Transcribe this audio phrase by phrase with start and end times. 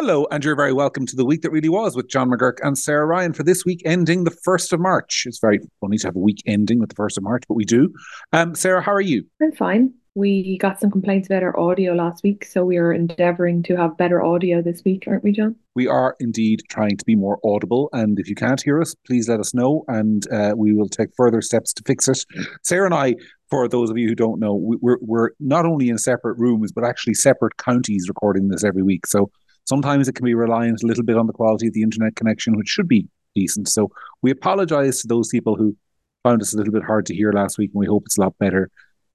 [0.00, 2.78] Hello, and you're very welcome to the week that really was with John McGuirk and
[2.78, 5.24] Sarah Ryan for this week ending the 1st of March.
[5.26, 7.64] It's very funny to have a week ending with the 1st of March, but we
[7.64, 7.92] do.
[8.32, 9.24] Um, Sarah, how are you?
[9.42, 9.92] I'm fine.
[10.14, 13.96] We got some complaints about our audio last week, so we are endeavouring to have
[13.96, 15.56] better audio this week, aren't we, John?
[15.74, 19.28] We are indeed trying to be more audible, and if you can't hear us, please
[19.28, 22.24] let us know, and uh, we will take further steps to fix it.
[22.62, 23.16] Sarah and I,
[23.50, 26.84] for those of you who don't know, we're we're not only in separate rooms, but
[26.84, 29.04] actually separate counties recording this every week.
[29.04, 29.32] So
[29.68, 32.56] Sometimes it can be reliant a little bit on the quality of the internet connection,
[32.56, 33.68] which should be decent.
[33.68, 33.90] So
[34.22, 35.76] we apologize to those people who
[36.24, 38.22] found us a little bit hard to hear last week, and we hope it's a
[38.22, 38.70] lot better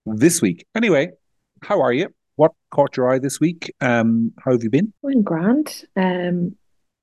[0.05, 0.63] this week.
[0.76, 1.10] Anyway,
[1.63, 2.08] how are you?
[2.36, 3.74] What caught your eye this week?
[3.82, 4.94] Um, how have you been?
[5.04, 5.86] I'm grand.
[5.96, 6.55] Um,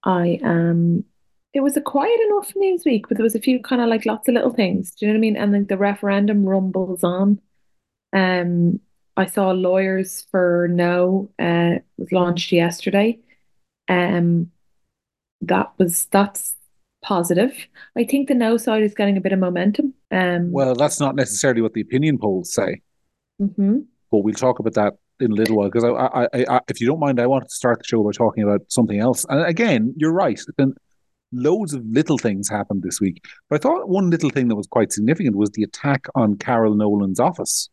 [0.05, 1.05] I am.
[1.53, 4.07] It was a quiet enough news week, but there was a few kind of like
[4.07, 4.93] lots of little things.
[4.93, 5.37] Do you know what I mean?
[5.37, 7.41] And then the referendum rumbles on.
[8.13, 8.79] Um,
[9.17, 13.19] I saw lawyers for no uh, was launched yesterday.
[13.91, 14.51] Um,
[15.43, 16.55] that was that's
[17.03, 17.53] positive.
[17.97, 19.95] I think the no side is getting a bit of momentum.
[20.11, 22.81] Um, well, that's not necessarily what the opinion polls say.
[23.41, 23.79] Mm-hmm.
[24.11, 26.87] But we'll talk about that in a little while because I, I, I, if you
[26.87, 29.25] don't mind, I wanted to start the show by talking about something else.
[29.29, 30.41] And again, you're right.
[30.57, 30.75] Been
[31.33, 34.67] loads of little things happened this week, but I thought one little thing that was
[34.67, 37.69] quite significant was the attack on Carol Nolan's office.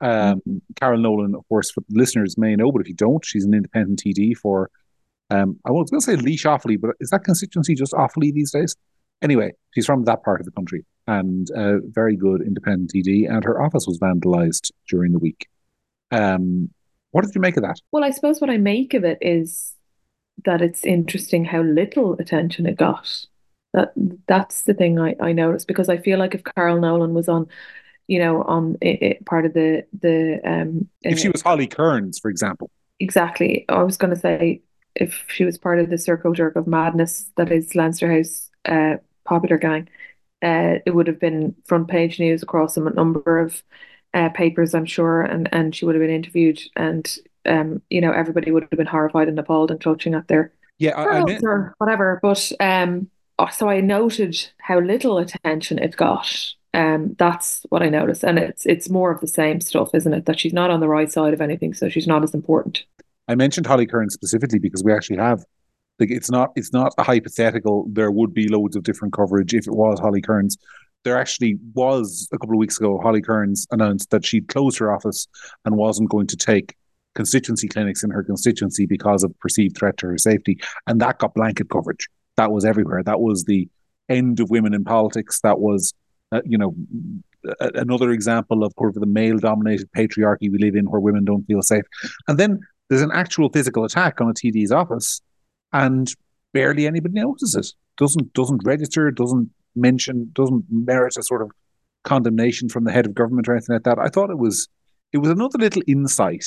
[0.00, 0.56] Um, mm-hmm.
[0.76, 4.02] Carol Nolan, of course, for listeners may know, but if you don't, she's an independent
[4.02, 4.70] TD for
[5.30, 8.50] um, I was going to say Laois Offaly, but is that constituency just Offaly these
[8.50, 8.74] days?
[9.22, 13.44] Anyway, she's from that part of the country and a very good independent TD, and
[13.44, 15.48] her office was vandalised during the week.
[16.10, 16.70] Um,
[17.10, 17.80] what did you make of that?
[17.92, 19.74] Well, I suppose what I make of it is
[20.44, 23.26] that it's interesting how little attention it got.
[23.72, 23.92] That
[24.26, 27.46] that's the thing I, I noticed because I feel like if Carol Nolan was on,
[28.08, 32.18] you know, on it, it, part of the the um, if she was Holly Cairns,
[32.18, 33.64] for example, exactly.
[33.68, 34.62] I was going to say
[34.94, 38.96] if she was part of the circle jerk of madness that is Leinster House uh,
[39.24, 39.88] popular gang,
[40.42, 43.62] uh, it would have been front page news across a number of
[44.14, 47.08] uh, papers, I'm sure, and and she would have been interviewed, and
[47.46, 50.96] um, you know, everybody would have been horrified and appalled and clutching at their yeah,
[50.96, 52.18] I, mean, or whatever.
[52.22, 56.54] But um, oh, so I noted how little attention it got.
[56.72, 60.26] Um, that's what I noticed, and it's it's more of the same stuff, isn't it?
[60.26, 62.84] That she's not on the right side of anything, so she's not as important.
[63.30, 65.44] I mentioned Holly Cairns specifically because we actually have
[66.00, 67.86] like it's not it's not a hypothetical.
[67.88, 70.58] There would be loads of different coverage if it was Holly Cairns.
[71.04, 72.98] There actually was a couple of weeks ago.
[73.00, 75.28] Holly Cairns announced that she'd closed her office
[75.64, 76.74] and wasn't going to take
[77.14, 80.58] constituency clinics in her constituency because of perceived threat to her safety,
[80.88, 82.08] and that got blanket coverage.
[82.36, 83.04] That was everywhere.
[83.04, 83.68] That was the
[84.08, 85.40] end of women in politics.
[85.42, 85.94] That was,
[86.32, 86.74] uh, you know,
[87.60, 91.44] another example of sort of the male dominated patriarchy we live in where women don't
[91.44, 91.84] feel safe.
[92.26, 95.22] And then there's an actual physical attack on a TD's office,
[95.72, 96.12] and
[96.52, 97.68] barely anybody notices it.
[97.96, 99.10] Doesn't doesn't register.
[99.10, 100.30] Doesn't mention.
[100.34, 101.52] Doesn't merit a sort of
[102.02, 103.98] condemnation from the head of government or anything like that.
[103.98, 104.68] I thought it was
[105.12, 106.44] it was another little insight,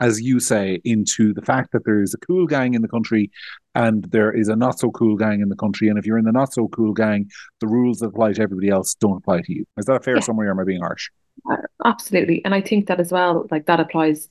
[0.00, 3.30] as you say, into the fact that there is a cool gang in the country
[3.74, 5.88] and there is a not so cool gang in the country.
[5.88, 8.68] And if you're in the not so cool gang, the rules that apply to everybody
[8.68, 9.64] else don't apply to you.
[9.78, 10.20] Is that a fair yeah.
[10.20, 11.08] summary or am I being harsh?
[11.50, 12.44] Uh, absolutely.
[12.44, 14.28] And I think that as well, like that applies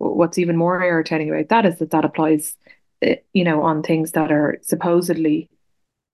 [0.00, 2.56] what's even more irritating about that is that that applies,
[3.02, 5.48] eh, you know, on things that are supposedly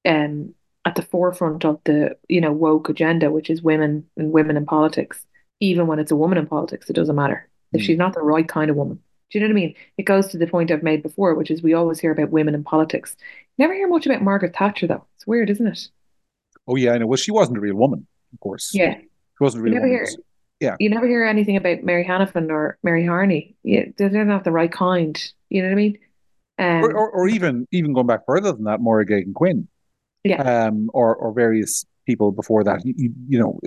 [0.05, 0.55] um,
[0.85, 4.67] at the forefront of the, you know, woke agenda, which is women and women in
[4.67, 5.25] politics.
[5.61, 7.49] Even when it's a woman in politics, it doesn't matter.
[7.73, 7.85] If mm.
[7.85, 9.01] she's not the right kind of woman.
[9.31, 9.75] Do you know what I mean?
[9.97, 12.55] It goes to the point I've made before, which is we always hear about women
[12.55, 13.17] in politics.
[13.59, 15.05] Never hear much about Margaret Thatcher, though.
[15.17, 15.89] It's weird, isn't it?
[16.69, 17.07] Oh yeah, I know.
[17.07, 18.73] Well, she wasn't a real woman, of course.
[18.75, 19.07] Yeah, she
[19.41, 20.07] wasn't really a real woman.
[20.09, 20.17] Hear,
[20.61, 20.77] yeah.
[20.79, 23.57] You never hear anything about Mary Hanafin or Mary Harney.
[23.63, 25.23] Yeah, they're not the right kind.
[25.51, 25.99] You know what I mean?
[26.59, 29.69] Um, or, or, or, even even going back further than that, Máire Geoghegan Quinn.
[30.25, 30.43] Yeah.
[30.43, 32.85] Um, or or various people before that.
[32.85, 33.61] You, you, you know,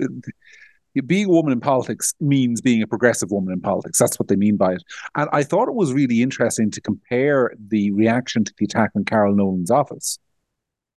[1.06, 3.98] being a woman in politics means being a progressive woman in politics.
[3.98, 4.82] That's what they mean by it.
[5.14, 9.04] And I thought it was really interesting to compare the reaction to the attack on
[9.04, 10.18] Carol Nolan's office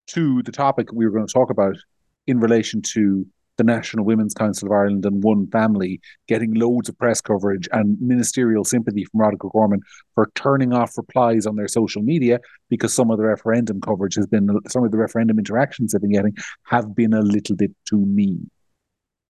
[0.07, 1.75] to the topic we were going to talk about
[2.25, 3.25] in relation to
[3.57, 7.99] the National Women's Council of Ireland and One Family getting loads of press coverage and
[8.01, 9.81] ministerial sympathy from Roderic O'Gorman
[10.15, 12.39] for turning off replies on their social media
[12.69, 16.11] because some of the referendum coverage has been, some of the referendum interactions they've been
[16.11, 18.49] getting have been a little bit too mean.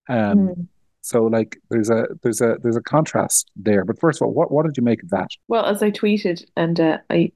[0.07, 0.67] Um, mm.
[1.01, 3.83] So, like, there's a there's a there's a contrast there.
[3.83, 5.27] But first of all, what what did you make of that?
[5.49, 7.33] Well, as I tweeted, and uh, I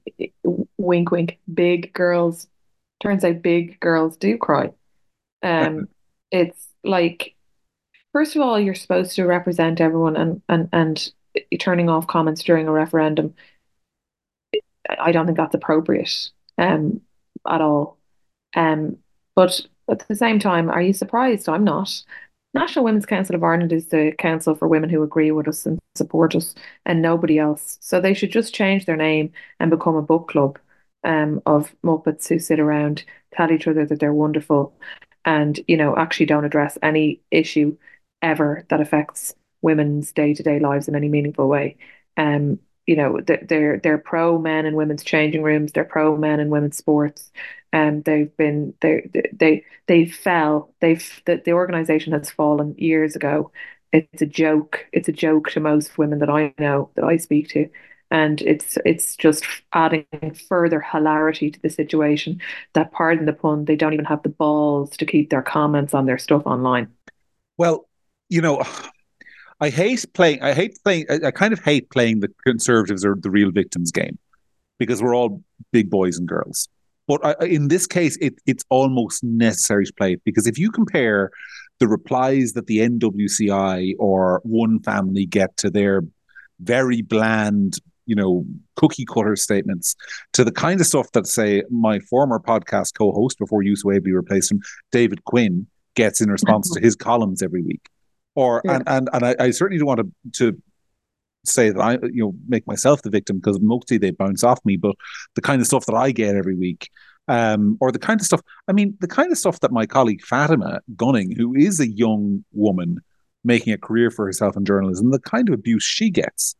[0.78, 2.46] wink wink, big girls.
[3.00, 4.70] Turns out big girls do cry.
[5.42, 5.88] Um,
[6.30, 7.34] it's like
[8.12, 11.12] first of all you're supposed to represent everyone and and and
[11.60, 13.34] turning off comments during a referendum
[14.98, 17.00] I don't think that's appropriate um,
[17.48, 17.98] at all.
[18.56, 18.98] Um,
[19.34, 21.48] but at the same time, are you surprised?
[21.48, 22.02] I'm not.
[22.54, 25.78] National Women's Council of Ireland is the council for women who agree with us and
[25.94, 26.54] support us,
[26.86, 27.76] and nobody else.
[27.80, 30.58] So they should just change their name and become a book club
[31.04, 33.04] um, of Muppets who sit around,
[33.34, 34.72] tell each other that they're wonderful,
[35.28, 37.76] and you know actually don't address any issue
[38.22, 41.76] ever that affects women's day to day lives in any meaningful way.
[42.16, 45.72] Um, you know, they're they're pro men and women's changing rooms.
[45.72, 47.30] They're pro men and women's sports.
[47.72, 50.74] And um, they've been they they they fell.
[50.80, 53.52] They've the, the organization has fallen years ago.
[53.92, 54.86] It's a joke.
[54.92, 57.68] It's a joke to most women that I know that I speak to
[58.10, 60.06] and it's it's just adding
[60.48, 62.40] further hilarity to the situation
[62.72, 66.06] that pardon the pun they don't even have the balls to keep their comments on
[66.06, 66.88] their stuff online
[67.56, 67.88] well
[68.28, 68.62] you know
[69.60, 70.42] I hate playing.
[70.42, 71.06] I hate playing.
[71.10, 74.18] I, I kind of hate playing the conservatives or the real victims game
[74.78, 76.68] because we're all big boys and girls.
[77.08, 80.70] But I, in this case, it, it's almost necessary to play it because if you
[80.70, 81.30] compare
[81.80, 86.02] the replies that the NWCI or One Family get to their
[86.60, 87.78] very bland,
[88.08, 88.44] you know,
[88.76, 89.94] cookie cutter statements
[90.32, 94.12] to the kind of stuff that, say, my former podcast co host before Yusuf Waverley
[94.12, 94.60] replaced him,
[94.90, 97.88] David Quinn, gets in response to his columns every week.
[98.34, 98.76] Or yeah.
[98.76, 100.62] and and and I, I, certainly don't want to to
[101.44, 104.76] say that I you know make myself the victim because mostly they bounce off me,
[104.76, 104.94] but
[105.34, 106.88] the kind of stuff that I get every week.
[107.30, 110.22] Um, or the kind of stuff, I mean, the kind of stuff that my colleague
[110.24, 113.00] Fatima Gunning, who is a young woman
[113.44, 116.54] making a career for herself in journalism, the kind of abuse she gets.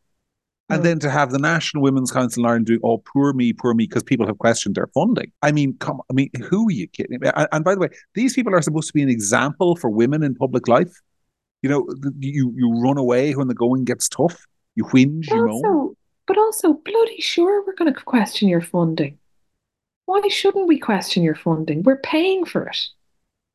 [0.70, 3.72] And then to have the National Women's Council in Ireland doing, oh, poor me, poor
[3.72, 5.32] me, because people have questioned their funding.
[5.40, 7.18] I mean, come, I mean, who are you kidding?
[7.22, 10.22] And, and by the way, these people are supposed to be an example for women
[10.22, 10.92] in public life.
[11.62, 11.88] You know,
[12.18, 14.46] you you run away when the going gets tough.
[14.74, 15.96] You whinge, but you also, moan.
[16.26, 19.18] But also, bloody sure, we're going to question your funding.
[20.04, 21.82] Why shouldn't we question your funding?
[21.82, 22.86] We're paying for it.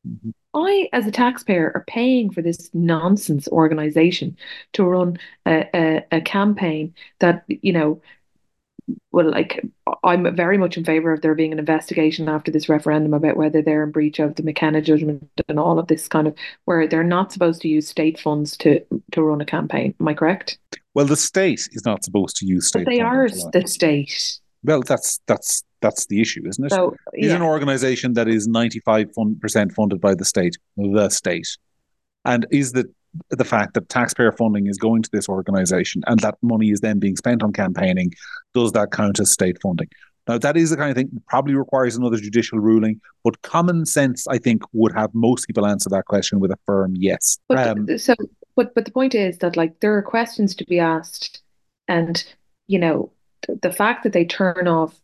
[0.06, 0.30] Mm-hmm.
[0.54, 4.36] I, as a taxpayer, are paying for this nonsense organization
[4.74, 8.00] to run a, a, a campaign that, you know,
[9.12, 9.64] well, like
[10.02, 13.62] I'm very much in favour of there being an investigation after this referendum about whether
[13.62, 16.34] they're in breach of the McKenna judgment and all of this kind of
[16.66, 19.94] where they're not supposed to use state funds to to run a campaign.
[20.00, 20.58] Am I correct?
[20.94, 22.84] Well, the state is not supposed to use state.
[22.84, 24.40] But they are the state.
[24.64, 26.70] Well, that's that's that's the issue, isn't it?
[26.72, 27.36] So, yeah.
[27.36, 29.08] An organisation that is ninety five
[29.40, 31.56] percent funded by the state, the state,
[32.24, 32.90] and is the
[33.30, 36.98] the fact that taxpayer funding is going to this organization and that money is then
[36.98, 38.10] being spent on campaigning,
[38.54, 39.88] does that count as state funding?
[40.26, 43.84] Now, that is the kind of thing that probably requires another judicial ruling, but common
[43.84, 47.38] sense, I think, would have most people answer that question with a firm yes.
[47.48, 48.14] But, um, so,
[48.56, 51.42] but, but the point is that, like, there are questions to be asked,
[51.88, 52.24] and,
[52.68, 53.12] you know,
[53.62, 55.00] the fact that they turn off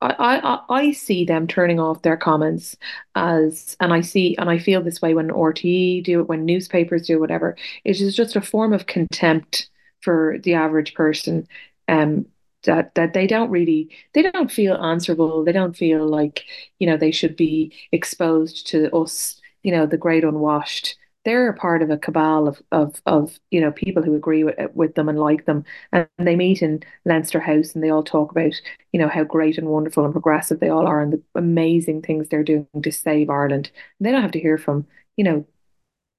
[0.00, 2.76] I, I, I see them turning off their comments
[3.14, 7.06] as, and I see, and I feel this way when RTE do it, when newspapers
[7.06, 7.56] do whatever.
[7.84, 9.70] It is just a form of contempt
[10.02, 11.48] for the average person.
[11.88, 12.26] Um,
[12.64, 15.44] that that they don't really, they don't feel answerable.
[15.44, 16.44] They don't feel like
[16.78, 21.54] you know they should be exposed to us, you know, the great unwashed they're a
[21.56, 25.08] part of a cabal of of of you know people who agree with with them
[25.08, 28.52] and like them, and they meet in Leinster House and they all talk about
[28.92, 32.28] you know how great and wonderful and progressive they all are and the amazing things
[32.28, 33.70] they're doing to save Ireland.
[33.98, 35.46] And they don't have to hear from you know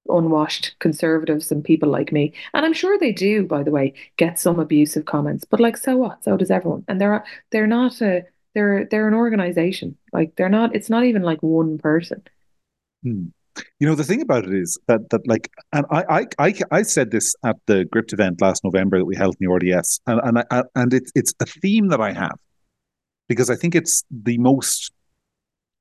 [0.10, 2.34] unwashed conservatives and people like me.
[2.54, 5.46] And I'm sure they do, by the way, get some abusive comments.
[5.46, 6.24] But like, so what?
[6.24, 6.86] So does everyone.
[6.88, 9.98] And they're they're not a they're they're an organization.
[10.14, 10.76] Like they're not.
[10.76, 12.24] It's not even like one person.
[13.04, 13.35] Hmm.
[13.80, 16.82] You know, the thing about it is that that like, and I I I, I
[16.82, 20.20] said this at the Gript event last November that we held in the RDS, and
[20.24, 22.38] and I, and it's it's a theme that I have
[23.28, 24.92] because I think it's the most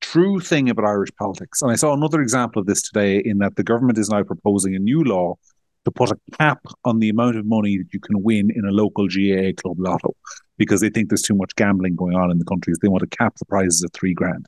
[0.00, 1.62] true thing about Irish politics.
[1.62, 4.75] And I saw another example of this today in that the government is now proposing
[4.75, 5.37] a new law
[5.85, 8.71] to put a cap on the amount of money that you can win in a
[8.71, 10.14] local GAA club lotto
[10.57, 12.73] because they think there's too much gambling going on in the country.
[12.81, 14.47] They want to cap the prizes at three grand.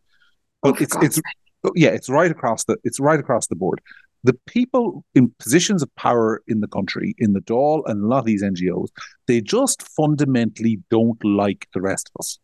[0.62, 1.20] But oh, it's it's
[1.74, 3.80] yeah, it's right across the it's right across the board.
[4.24, 8.20] The people in positions of power in the country, in the Dáil and a lot
[8.20, 8.88] of these NGOs,
[9.26, 12.38] they just fundamentally don't like the rest of us.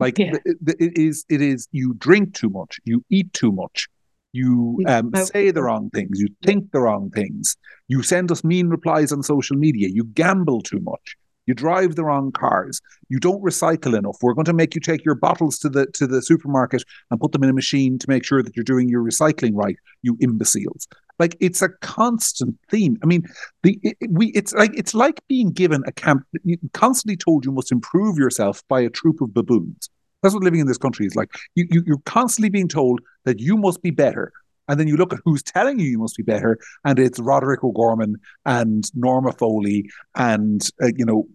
[0.00, 0.32] Like yeah.
[0.44, 1.68] it, it is, it is.
[1.70, 3.88] You drink too much, you eat too much,
[4.32, 7.56] you um, say the wrong things, you think the wrong things,
[7.88, 12.04] you send us mean replies on social media, you gamble too much, You drive the
[12.04, 12.80] wrong cars.
[13.08, 14.18] You don't recycle enough.
[14.20, 17.32] We're going to make you take your bottles to the to the supermarket and put
[17.32, 19.76] them in a machine to make sure that you're doing your recycling right.
[20.02, 20.88] You imbeciles.
[21.18, 22.98] Like it's a constant theme.
[23.02, 23.26] I mean,
[23.62, 26.24] the it, we it's like it's like being given a camp
[26.72, 29.88] constantly told you must improve yourself by a troop of baboons.
[30.22, 31.30] That's what living in this country is like.
[31.54, 34.32] You, you you're constantly being told that you must be better
[34.68, 37.62] and then you look at who's telling you you must be better, and it's Roderic
[37.62, 41.26] O'Gorman and Norma Foley and uh, you know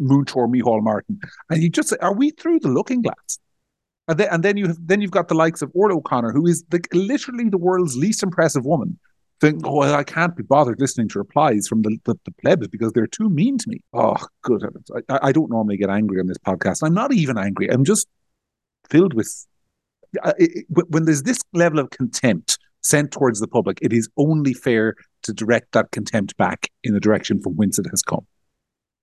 [0.00, 3.38] Moonshore Micheál Martin, and you just say, "Are we through the looking glass?"
[4.06, 6.46] And then, and then you have then you've got the likes of Orla O'Connor, who
[6.46, 8.98] is the, literally the world's least impressive woman.
[9.40, 12.68] Think, oh, well, I can't be bothered listening to replies from the, the, the plebs
[12.68, 13.80] because they're too mean to me.
[13.92, 14.88] Oh, good heavens.
[15.08, 16.82] I, I don't normally get angry on this podcast.
[16.82, 17.68] I'm not even angry.
[17.68, 18.06] I'm just
[18.88, 19.46] filled with.
[20.38, 24.94] it, when there's this level of contempt sent towards the public, it is only fair
[25.22, 28.26] to direct that contempt back in the direction from whence it has come.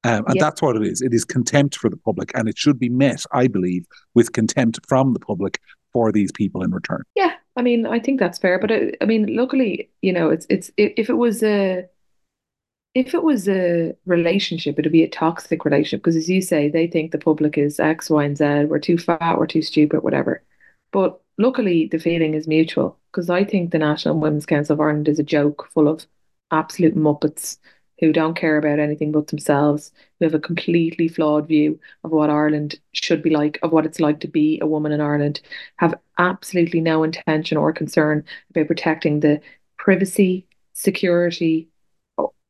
[0.04, 1.02] Um, and that's what it is.
[1.02, 3.86] It is contempt for the public, and it should be met, I believe,
[4.16, 5.60] with contempt from the public
[5.94, 7.04] for these people in return.
[7.16, 8.58] Yeah, I mean, I think that's fair.
[8.58, 11.86] But uh, I mean, luckily, you know, it's it's if it was a
[12.96, 16.88] if it was a relationship, it'd be a toxic relationship because, as you say, they
[16.88, 18.66] think the public is X, Y, and Z.
[18.66, 19.38] We're too fat.
[19.38, 20.02] We're too stupid.
[20.02, 20.42] Whatever.
[20.92, 25.08] But luckily, the feeling is mutual because I think the National Women's Council of Ireland
[25.10, 26.06] is a joke full of
[26.52, 27.58] absolute muppets
[28.00, 32.32] who don't care about anything but themselves, who have a completely flawed view of what
[32.32, 35.40] Ireland should be like, of what it's like to be a woman in Ireland,
[35.78, 39.40] have absolutely no intention or concern about protecting the
[39.78, 41.70] privacy, security,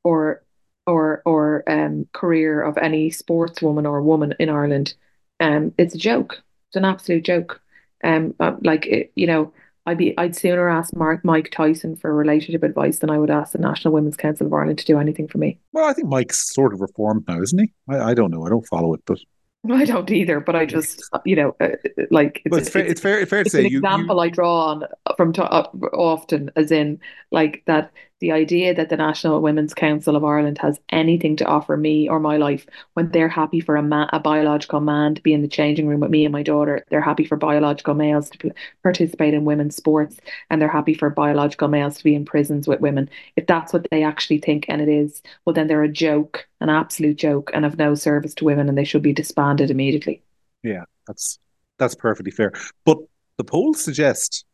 [0.04, 0.44] or
[0.88, 4.94] or or um, career of any sportswoman or woman in Ireland.
[5.40, 6.42] Um, it's a joke.
[6.70, 7.62] It's an absolute joke.
[8.03, 9.53] Um, uh, like it, you know,
[9.86, 13.53] I'd be I'd sooner ask Mark Mike Tyson for relationship advice than I would ask
[13.53, 15.60] the National Women's Council of Ireland to do anything for me.
[15.74, 17.72] Well, I think Mike's sort of reformed now, isn't he?
[17.89, 18.46] I, I don't know.
[18.46, 19.20] I don't follow it, but
[19.72, 21.70] I don't either, but I just, you know, uh,
[22.10, 23.65] like it's, it's, fair, it's, fair, fair to it's say.
[23.65, 24.22] An you, example you...
[24.22, 24.84] I draw on
[25.17, 27.00] from to, uh, often, as in
[27.31, 27.91] like that
[28.22, 32.20] the idea that the National Women's Council of Ireland has anything to offer me or
[32.20, 35.48] my life when they're happy for a, ma- a biological man to be in the
[35.48, 38.51] changing room with me and my daughter, they're happy for biological males to
[38.84, 40.18] participate in women's sports,
[40.51, 43.10] and they're happy for biological males to be in prisons with women.
[43.36, 46.70] If that's what they actually think, and it is, well, then they're a joke, an
[46.70, 50.22] absolute joke, and of no service to women, and they should be disbanded immediately.
[50.62, 51.40] Yeah, that's
[51.80, 52.54] that's perfectly fair.
[52.86, 53.00] But
[53.38, 54.46] the polls suggest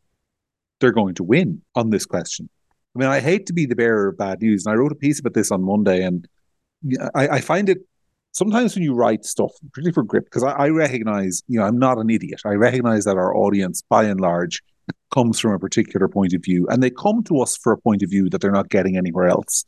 [0.80, 2.50] they're going to win on this question.
[2.98, 4.96] I mean, I hate to be the bearer of bad news, and I wrote a
[4.96, 6.28] piece about this on Monday, and
[7.14, 7.80] I, I find it
[8.32, 11.78] sometimes when you write stuff, particularly for Gript, because I, I, recognize, you know, I'm
[11.78, 12.42] not an idiot.
[12.44, 14.64] I recognize that our audience, by and large,
[15.14, 18.02] comes from a particular point of view, and they come to us for a point
[18.02, 19.64] of view that they're not getting anywhere else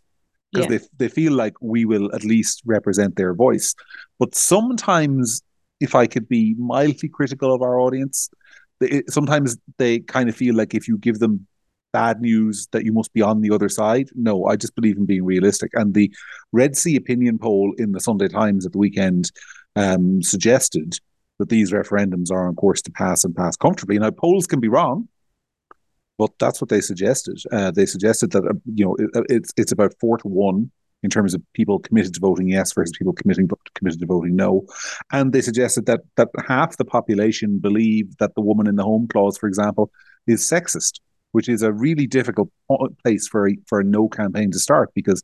[0.52, 0.80] because yeah.
[0.80, 3.76] they they feel like we will at least represent their voice.
[4.18, 5.44] But sometimes,
[5.80, 8.30] if I could be mildly critical of our audience,
[8.80, 11.46] they, sometimes they kind of feel like if you give them
[11.92, 14.10] bad news that you must be on the other side.
[14.16, 15.72] No, I just believe in being realistic.
[15.74, 16.14] And the
[16.52, 19.32] Red C opinion poll in the Sunday Times at the weekend
[19.76, 21.00] um, suggested
[21.40, 23.98] that these referendums are on course to pass and pass comfortably.
[23.98, 25.08] Now, polls can be wrong,
[26.18, 27.42] but that's what they suggested.
[27.52, 30.70] Uh, they suggested that uh, you know it, it's it's about four to one
[31.02, 34.66] in terms of people committed to voting yes versus people committing committed to voting no,
[35.14, 39.08] and they suggested that that half the population believe that the woman in the home
[39.08, 39.90] clause, for example,
[40.28, 41.00] is sexist
[41.32, 42.50] which is a really difficult
[43.04, 45.22] place for a, for a no campaign to start because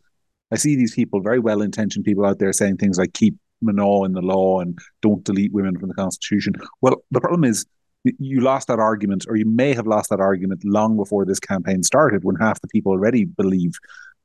[0.51, 4.05] I see these people, very well intentioned people out there saying things like keep Mná
[4.05, 6.53] in the law and don't delete women from the constitution.
[6.81, 7.65] Well, the problem is
[8.03, 11.81] you lost that argument, or you may have lost that argument long before this campaign
[11.81, 13.71] started, when half the people already believe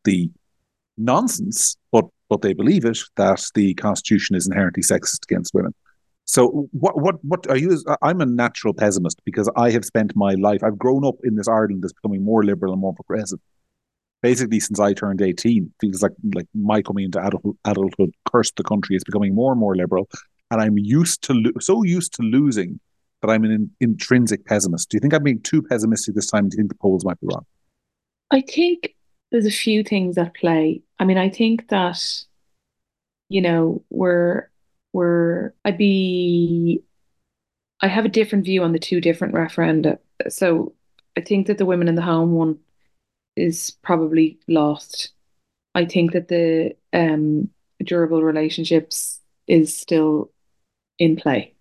[0.04, 0.30] the
[0.98, 5.74] nonsense, but but they believe it that the constitution is inherently sexist against women.
[6.30, 7.82] So what what what are you?
[8.02, 10.62] I'm a natural pessimist because I have spent my life.
[10.62, 13.40] I've grown up in this Ireland that's becoming more liberal and more progressive.
[14.22, 18.62] Basically, since I turned 18, feels like like my coming into adult, adulthood cursed the
[18.62, 18.94] country.
[18.94, 20.08] is becoming more and more liberal,
[20.52, 22.78] and I'm used to lo- so used to losing
[23.22, 24.88] that I'm an in, intrinsic pessimist.
[24.88, 26.48] Do you think I'm being too pessimistic this time?
[26.48, 27.44] Do you think the polls might be wrong?
[28.30, 28.94] I think
[29.32, 30.80] there's a few things at play.
[31.00, 32.00] I mean, I think that
[33.28, 34.49] you know we're
[34.92, 36.82] were I'd be
[37.80, 39.98] I have a different view on the two different referenda.
[40.28, 40.74] So
[41.16, 42.58] I think that the women in the home one
[43.36, 45.12] is probably lost.
[45.74, 47.48] I think that the um,
[47.82, 50.30] durable relationships is still
[50.98, 51.54] in play.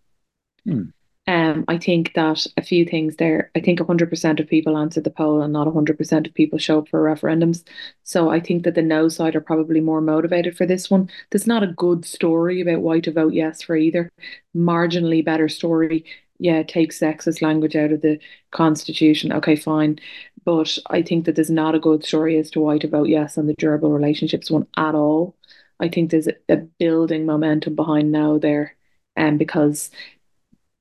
[0.66, 0.90] Hmm.
[1.30, 3.52] Um, I think that a few things there.
[3.56, 6.90] I think 100% of people answered the poll and not 100% of people show up
[6.90, 7.64] for referendums.
[8.02, 11.08] So I think that the no side are probably more motivated for this one.
[11.30, 14.12] There's not a good story about why to vote yes for either.
[14.56, 16.04] Marginally better story.
[16.40, 18.20] Yeah, take sexist language out of the
[18.50, 19.32] constitution.
[19.32, 20.00] Okay, fine.
[20.46, 23.38] But I think that there's not a good story as to why to vote yes
[23.38, 25.36] on the durable relationships one at all.
[25.80, 28.76] I think there's a building momentum behind now there.
[29.16, 29.92] And um, because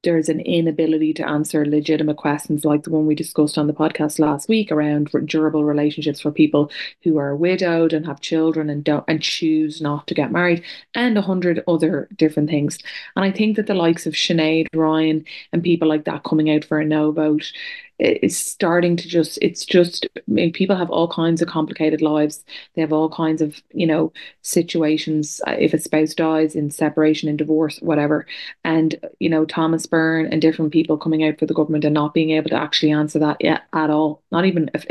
[0.05, 4.19] there's an inability to answer legitimate questions like the one we discussed on the podcast
[4.19, 6.71] last week around durable relationships for people
[7.03, 10.63] who are widowed and have children and don't and choose not to get married
[10.95, 12.79] and a hundred other different things.
[13.17, 16.65] And I think that the likes of Sinead Ryan and people like that coming out
[16.65, 17.53] for a no vote
[17.99, 22.45] is starting to just it's just I mean, people have all kinds of complicated lives.
[22.75, 24.13] They have all kinds of you know
[24.43, 28.27] situations uh, if a spouse dies in separation and divorce whatever.
[28.65, 32.15] And you know Thomas Byrne and different people coming out for the government and not
[32.15, 34.87] being able to actually answer that yet at all not even if,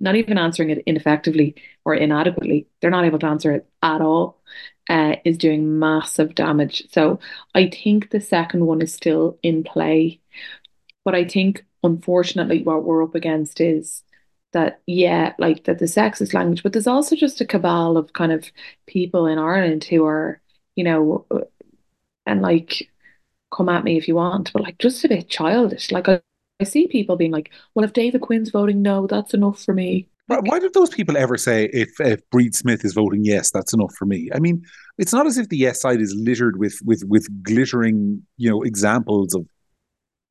[0.00, 4.40] not even answering it ineffectively or inadequately they're not able to answer it at all
[4.88, 6.84] uh, is doing massive damage.
[6.92, 7.18] So
[7.54, 10.20] I think the second one is still in play.
[11.04, 14.02] But I think unfortunately what we're up against is
[14.52, 18.32] that yeah like that the sexist language but there's also just a cabal of kind
[18.32, 18.50] of
[18.86, 20.40] people in Ireland who are
[20.76, 21.40] you know uh,
[22.26, 22.88] and like
[23.54, 26.20] come at me if you want but like just a bit childish like I,
[26.60, 30.08] I see people being like well if David Quinn's voting no that's enough for me
[30.28, 33.94] why did those people ever say if if Bríd Smith is voting yes, that's enough
[33.94, 34.28] for me?
[34.34, 34.64] I mean,
[34.98, 38.62] it's not as if the yes side is littered with with with glittering, you know,
[38.62, 39.46] examples of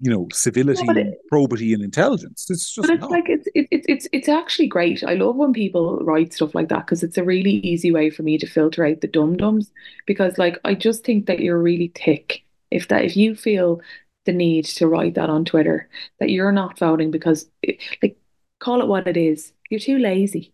[0.06, 2.46] you know civility, yeah, it, probity, and intelligence.
[2.48, 3.10] It's just but it's not.
[3.10, 5.04] like it's it's it's it's actually great.
[5.04, 8.22] I love when people write stuff like that because it's a really easy way for
[8.22, 9.72] me to filter out the dum dums.
[10.06, 13.82] Because like I just think that you're really thick if that if you feel
[14.26, 18.16] the need to write that on Twitter that you're not voting because eh, like
[18.60, 19.54] call it what it is.
[19.72, 20.54] You're too lazy.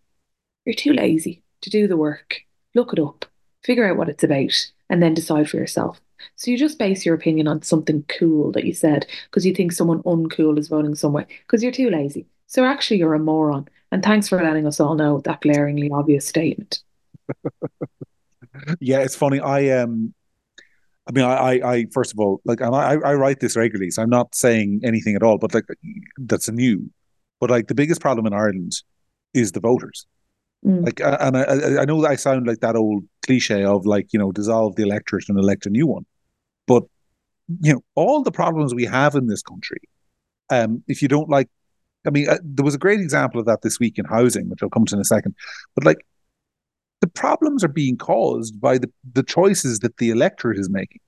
[0.66, 2.40] You're too lazy to do the work.
[2.74, 3.26] Look it up,
[3.66, 4.54] figure out what it's about,
[4.90, 6.00] and then decide for yourself.
[6.36, 9.72] So you just base your opinion on something cool that you said because you think
[9.72, 12.26] someone uncool is voting somewhere because you're too lazy.
[12.48, 13.68] So actually, you're a moron.
[13.92, 16.82] And thanks for letting us all know that glaringly obvious statement.
[18.80, 19.40] yeah, it's funny.
[19.40, 20.14] I um,
[21.08, 24.10] I mean, I, I, first of all, like, I, I write this regularly, so I'm
[24.10, 25.66] not saying anything at all, but like,
[26.18, 26.90] that's new.
[27.40, 28.74] But like, the biggest problem in Ireland
[29.34, 30.06] is the voters.
[30.66, 30.86] Mm.
[30.86, 34.32] Like, and I, I know I sound like that old cliche of like, you know,
[34.32, 36.06] dissolve the electorate and elect a new one.
[37.62, 39.82] You know, all the problems we have in this country,
[40.50, 41.50] um, if you don't like,
[42.06, 44.64] I mean, uh, there was a great example of that this week in housing, which
[44.64, 45.36] I'll come to in a second.
[45.76, 46.06] But like,
[47.02, 51.02] the problems are being caused by the the choices that the electorate is making.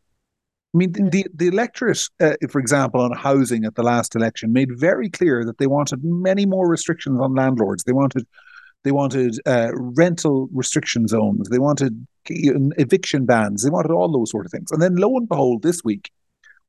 [0.74, 4.70] I mean, the the electorate, uh, for example, on housing at the last election, made
[4.72, 7.84] very clear that they wanted many more restrictions on landlords.
[7.84, 8.26] They wanted
[8.84, 11.48] they wanted uh, rental restriction zones.
[11.50, 13.64] They wanted eviction bans.
[13.64, 14.72] They wanted all those sort of things.
[14.72, 16.12] And then lo and behold, this week,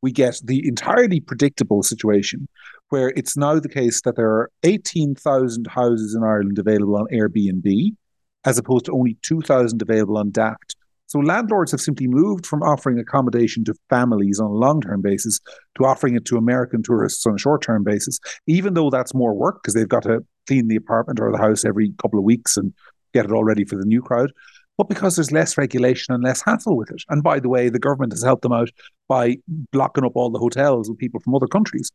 [0.05, 2.47] we get the entirely predictable situation
[2.91, 7.97] where it's now the case that there are 18,000 houses in Ireland available on Airbnb,
[8.45, 10.77] as opposed to only 2,000 available on Daft.
[11.07, 15.41] So landlords have simply moved from offering accommodation to families on a long-term basis
[15.79, 19.63] to offering it to American tourists on a short-term basis, even though that's more work
[19.63, 22.75] because they've got to clean the apartment or the house every couple of weeks and
[23.15, 24.33] get it all ready for the new crowd.
[24.77, 27.03] But because there's less regulation and less hassle with it.
[27.09, 28.71] And by the way, the government has helped them out
[29.09, 29.37] by
[29.73, 31.93] blocking up all the hotels with people from other countries.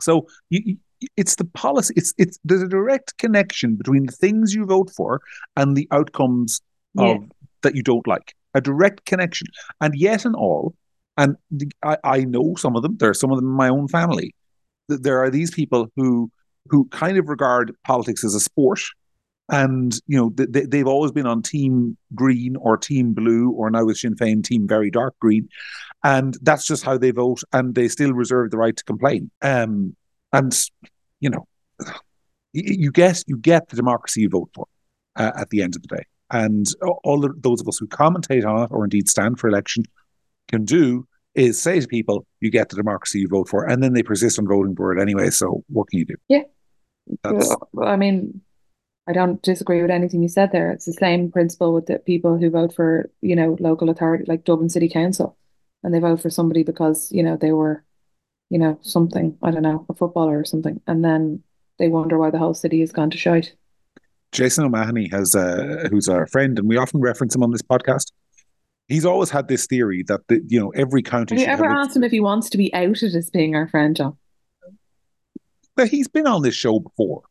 [0.00, 0.76] So you,
[1.16, 1.94] it's the policy.
[1.96, 5.20] It's it's there's a direct connection between the things you vote for
[5.56, 6.60] and the outcomes
[6.94, 7.08] yeah.
[7.08, 7.24] of
[7.62, 8.34] that you don't like.
[8.54, 9.46] A direct connection.
[9.80, 10.74] And yet and all,
[11.16, 11.36] and
[11.82, 12.96] I, I know some of them.
[12.98, 14.34] There are some of them in my own family.
[14.88, 16.30] There are these people who
[16.68, 18.80] who kind of regard politics as a sport.
[19.50, 23.84] And, you know, they, they've always been on team green or team blue, or now
[23.84, 25.48] with Sinn Féin, team very dark green.
[26.04, 27.42] And that's just how they vote.
[27.52, 29.30] And they still reserve the right to complain.
[29.40, 29.96] Um,
[30.32, 30.54] and,
[31.20, 31.46] you know,
[32.52, 34.66] you get you get the democracy you vote for
[35.16, 36.04] uh, at the end of the day.
[36.30, 36.66] And
[37.04, 39.84] all the, those of us who commentate on it or indeed stand for election
[40.48, 43.92] can do is say to people, you get the democracy you vote for, and then
[43.92, 45.30] they persist on voting for it anyway.
[45.30, 46.16] So what can you do?
[46.28, 46.42] Yeah.
[47.22, 47.54] That's...
[47.82, 48.42] I mean,
[49.08, 50.70] I don't disagree with anything you said there.
[50.70, 54.44] It's the same principle with the people who vote for, you know, local authority like
[54.44, 55.36] Dublin City Council.
[55.82, 57.84] And they vote for somebody because, you know, they were,
[58.50, 60.80] you know, something, I don't know, a footballer or something.
[60.86, 61.42] And then
[61.78, 63.54] they wonder why the whole city has gone to shite.
[64.32, 68.12] Jason O'Mahony has uh, who's our friend, and we often reference him on this podcast.
[68.88, 71.36] he's always had this theory that the, you know every county.
[71.36, 73.68] Have you ever have asked him if he wants to be outed as being our
[73.68, 74.18] friend, John?
[75.76, 77.22] But he's been on this show before,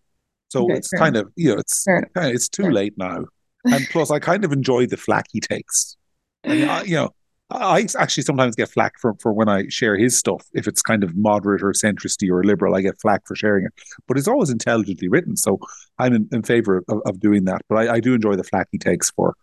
[0.49, 2.73] so okay, it's kind of you know it's it's too fair.
[2.73, 3.25] late now.
[3.65, 5.97] And plus, I kind of enjoy the flack he takes.
[6.43, 7.11] And, you know,
[7.49, 10.45] I actually sometimes get flack for, for when I share his stuff.
[10.53, 13.73] If it's kind of moderate or centristy or liberal, I get flack for sharing it.
[14.07, 15.59] But it's always intelligently written, so
[15.97, 17.61] I'm in, in favor of, of, doing that.
[17.69, 19.33] But I, I, do enjoy the flack he takes for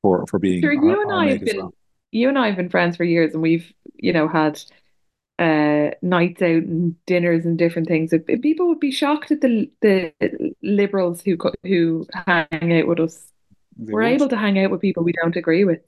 [0.00, 0.62] for for being.
[0.62, 1.74] Sure, you and I have been well.
[2.12, 4.60] you and I have been friends for years, and we've you know had
[5.40, 8.12] uh, nights out and dinners and different things.
[8.42, 10.12] People would be shocked at the the
[10.62, 13.26] liberals who who hang out with us.
[13.78, 14.12] They We're would.
[14.12, 15.80] able to hang out with people we don't agree with.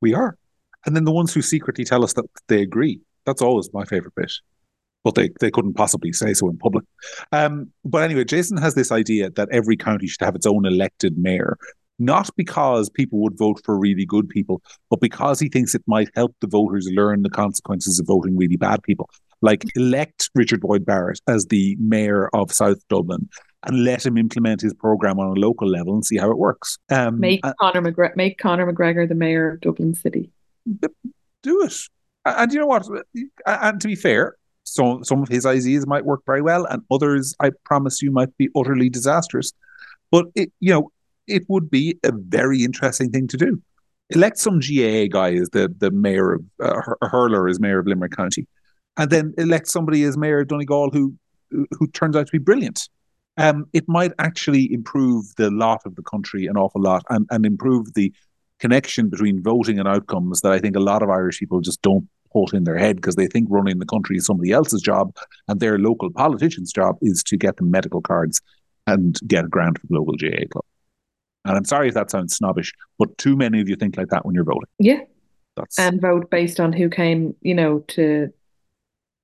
[0.00, 0.36] We are,
[0.84, 3.00] and then the ones who secretly tell us that they agree.
[3.24, 4.32] That's always my favorite bit.
[5.04, 6.84] But they, they couldn't possibly say so in public.
[7.30, 11.16] Um, but anyway, Jason has this idea that every county should have its own elected
[11.16, 11.56] mayor
[11.98, 16.10] not because people would vote for really good people, but because he thinks it might
[16.14, 19.10] help the voters learn the consequences of voting really bad people.
[19.40, 23.28] Like elect Richard Boyd Barrett as the mayor of South Dublin
[23.64, 26.78] and let him implement his program on a local level and see how it works.
[26.90, 30.30] Um, make uh, Conor McGregor make Conor McGregor the mayor of Dublin City.
[31.42, 31.74] Do it.
[32.24, 32.86] And you know what?
[33.46, 37.34] And to be fair, some some of his ideas might work very well, and others,
[37.40, 39.52] I promise you, might be utterly disastrous.
[40.10, 40.90] But it, you know,
[41.28, 43.62] it would be a very interesting thing to do.
[44.10, 48.16] Elect some GAA guy as the, the mayor of uh, Hurler as mayor of Limerick
[48.16, 48.46] County,
[48.96, 51.14] and then elect somebody as mayor of Donegal who
[51.50, 52.88] who turns out to be brilliant.
[53.36, 57.46] Um, it might actually improve the lot of the country an awful lot and, and
[57.46, 58.12] improve the
[58.58, 62.08] connection between voting and outcomes that I think a lot of Irish people just don't
[62.32, 65.60] put in their head because they think running the country is somebody else's job and
[65.60, 68.40] their local politician's job is to get them medical cards
[68.86, 70.64] and get a grant from the local GAA club.
[71.44, 74.26] And I'm sorry if that sounds snobbish, but too many of you think like that
[74.26, 74.68] when you're voting.
[74.78, 75.02] Yeah.
[75.56, 75.78] That's...
[75.78, 78.32] And vote based on who came, you know, to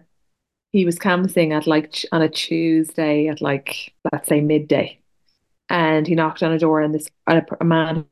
[0.71, 4.99] he was canvassing at like on a Tuesday at like let's say midday,
[5.69, 8.05] and he knocked on a door, and this a, a man,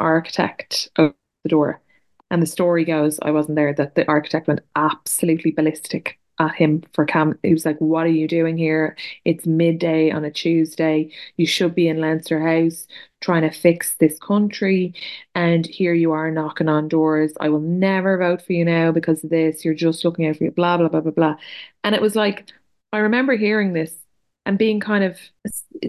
[0.00, 1.82] architect, opened the door,
[2.30, 6.82] and the story goes, I wasn't there, that the architect went absolutely ballistic at him
[6.92, 7.38] for cam.
[7.42, 8.96] He was like, "What are you doing here?
[9.24, 11.10] It's midday on a Tuesday.
[11.36, 12.86] You should be in Leinster House
[13.20, 14.94] trying to fix this country,
[15.34, 17.32] and here you are knocking on doors.
[17.40, 19.64] I will never vote for you now because of this.
[19.64, 20.50] You're just looking out for you.
[20.50, 21.36] Blah blah blah blah blah."
[21.84, 22.50] And it was like,
[22.92, 23.94] I remember hearing this
[24.44, 25.18] and being kind of,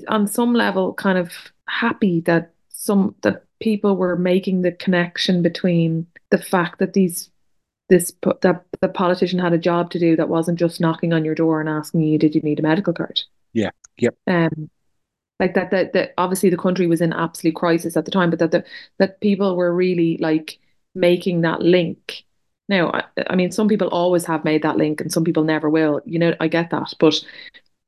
[0.07, 1.31] on some level, kind of
[1.67, 7.29] happy that some that people were making the connection between the fact that these
[7.89, 11.35] this that the politician had a job to do that wasn't just knocking on your
[11.35, 13.21] door and asking you, did you need a medical card?
[13.53, 13.71] Yeah.
[13.97, 14.15] Yep.
[14.27, 14.69] Um,
[15.39, 18.39] like that, that, that obviously the country was in absolute crisis at the time, but
[18.39, 18.63] that the,
[18.99, 20.59] that people were really like
[20.95, 22.23] making that link.
[22.69, 25.69] Now, I, I mean, some people always have made that link and some people never
[25.69, 26.01] will.
[26.05, 27.15] You know, I get that, but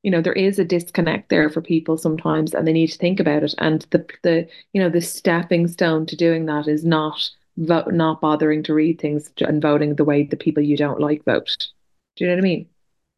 [0.04, 3.20] you know, there is a disconnect there for people sometimes and they need to think
[3.20, 3.56] about it.
[3.58, 8.22] And the, the, you know, the stepping stone to doing that is not vote, not
[8.22, 11.68] bothering to read things and voting the way the people you don't like vote.
[12.16, 12.70] Do you know what I mean?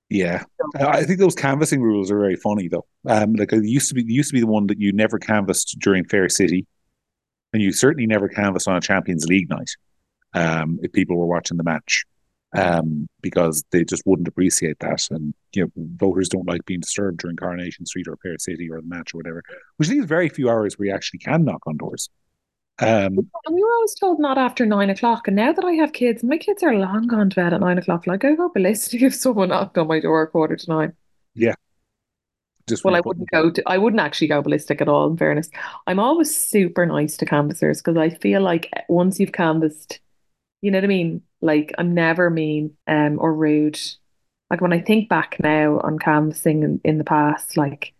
[0.10, 0.44] Yeah,
[0.80, 2.86] I think those canvassing rules are very funny though.
[3.06, 5.76] Um, like it used to be, used to be the one that you never canvassed
[5.80, 6.66] during Fair City,
[7.52, 9.70] and you certainly never canvassed on a Champions League night.
[10.34, 12.06] Um, if people were watching the match,
[12.56, 17.20] um, because they just wouldn't appreciate that, and you know, voters don't like being disturbed
[17.20, 19.44] during Coronation Street or Fair City or the match or whatever.
[19.76, 22.10] Which leaves very few hours where you actually can knock on doors.
[22.80, 25.94] Um, and we were always told not after nine o'clock, and now that I have
[25.94, 28.06] kids, my kids are long gone to bed at nine o'clock.
[28.06, 30.94] Like I go ballistic if someone knocked on my door at quarter to nine.
[31.34, 31.56] Yeah.
[32.70, 33.64] Just well, I wouldn't go to.
[33.66, 35.10] I wouldn't actually go ballistic at all.
[35.10, 35.50] In fairness,
[35.88, 40.00] I'm always super nice to canvassers because I feel like once you've canvassed,
[40.62, 41.22] you know what I mean.
[41.42, 43.80] Like I'm never mean um or rude.
[44.52, 47.94] Like when I think back now on canvassing in, in the past, like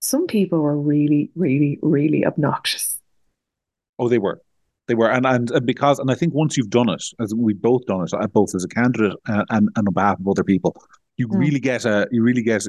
[0.00, 2.91] some people were really, really, really obnoxious
[4.02, 4.40] Oh, they were.
[4.88, 7.62] They were, and, and and because, and I think once you've done it, as we've
[7.62, 10.42] both done it, uh, both as a candidate and, and, and on behalf of other
[10.42, 10.74] people,
[11.16, 11.38] you mm.
[11.38, 12.66] really get a, you really get,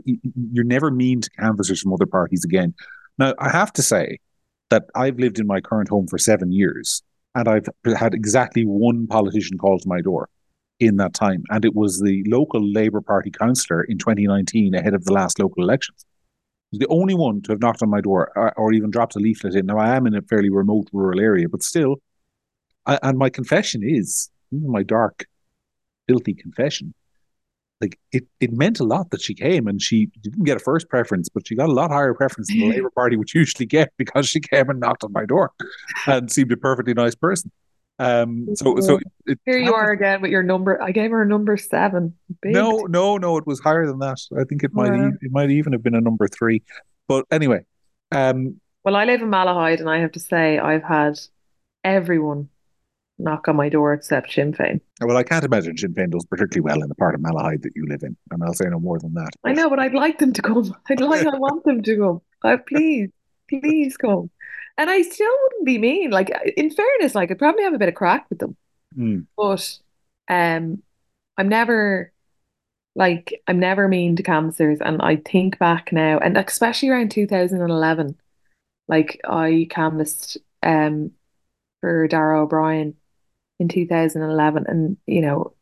[0.51, 2.75] you're never mean to canvassers from other parties again.
[3.17, 4.19] Now, I have to say
[4.69, 7.01] that I've lived in my current home for seven years,
[7.33, 7.65] and I've
[7.97, 10.29] had exactly one politician call to my door,
[10.79, 15.05] in that time, and it was the local Labour Party councillor in 2019 ahead of
[15.05, 16.05] the last local elections.
[16.73, 19.55] The only one to have knocked on my door or, or even dropped a leaflet
[19.55, 19.67] in.
[19.67, 21.97] Now I am in a fairly remote rural area, but still,
[22.85, 25.25] I, and my confession is my dark,
[26.07, 26.93] filthy confession.
[27.79, 30.89] Like it, it meant a lot that she came and she didn't get a first
[30.89, 33.91] preference, but she got a lot higher preference than the Labour Party would usually get
[33.97, 35.51] because she came and knocked on my door
[36.07, 37.51] and seemed a perfectly nice person.
[38.03, 40.81] Um, so, so it, here you are again with your number.
[40.81, 42.15] I gave her a number seven.
[42.41, 42.53] Big.
[42.53, 43.37] No, no, no.
[43.37, 44.17] It was higher than that.
[44.37, 45.09] I think it might, yeah.
[45.09, 46.63] e- it might even have been a number three.
[47.07, 47.65] But anyway,
[48.11, 51.19] um, well, I live in Malahide, and I have to say, I've had
[51.83, 52.49] everyone
[53.17, 54.81] knock on my door except Sinn Féin.
[55.01, 57.71] Well, I can't imagine Sinn Féin does particularly well in the part of Malahide that
[57.75, 59.29] you live in, and I'll say no more than that.
[59.43, 60.75] I know, but I'd like them to come.
[60.89, 62.21] I'd like, I want them to come.
[62.43, 63.09] Uh, please,
[63.49, 64.29] please come.
[64.77, 66.11] And I still wouldn't be mean.
[66.11, 68.55] Like in fairness, like I'd probably have a bit of crack with them.
[68.97, 69.27] Mm.
[69.37, 69.77] But
[70.29, 70.81] um
[71.37, 72.11] I'm never
[72.95, 78.15] like I'm never mean to canvassers and I think back now and especially around 2011
[78.87, 81.11] like I canvassed um
[81.81, 82.95] for Darragh O'Brien
[83.59, 85.53] in 2011 and you know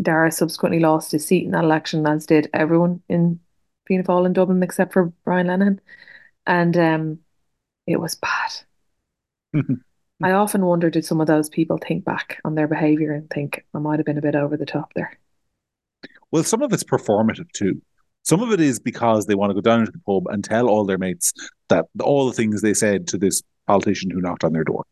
[0.00, 3.40] Darragh subsequently lost his seat in that election as did everyone in
[3.86, 5.78] Fianna Fáil in Dublin except for Brian Lenihan.
[6.46, 7.18] and um
[7.88, 9.64] it was bad.
[10.22, 13.64] I often wonder did some of those people think back on their behavior and think
[13.74, 15.16] I might have been a bit over the top there.
[16.30, 17.80] Well, some of it's performative too.
[18.24, 20.68] Some of it is because they want to go down to the pub and tell
[20.68, 21.32] all their mates
[21.68, 24.84] that all the things they said to this politician who knocked on their door.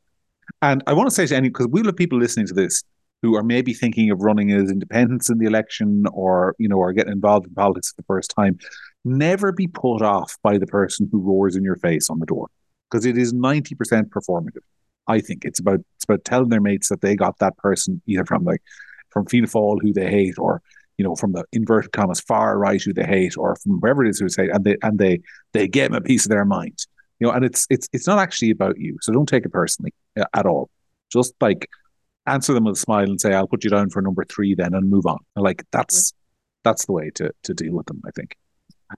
[0.62, 2.82] And I want to say to any because we'll have people listening to this
[3.20, 6.92] who are maybe thinking of running as independents in the election or you know are
[6.92, 8.58] getting involved in politics for the first time.
[9.04, 12.48] Never be put off by the person who roars in your face on the door
[12.90, 13.74] because it is 90%
[14.08, 14.62] performative.
[15.06, 18.24] I think it's about it's about telling their mates that they got that person either
[18.24, 18.62] from like
[19.10, 20.62] from Fianna Fáil who they hate or
[20.98, 24.10] you know from the inverted commas far right who they hate or from wherever it
[24.10, 25.20] is who say and they and they
[25.52, 26.78] they get them a piece of their mind.
[27.20, 29.94] You know and it's it's it's not actually about you so don't take it personally
[30.18, 30.70] uh, at all.
[31.12, 31.68] Just like
[32.26, 34.74] answer them with a smile and say I'll put you down for number three then
[34.74, 35.18] and move on.
[35.36, 36.12] Like that's
[36.64, 38.36] that's the way to to deal with them I think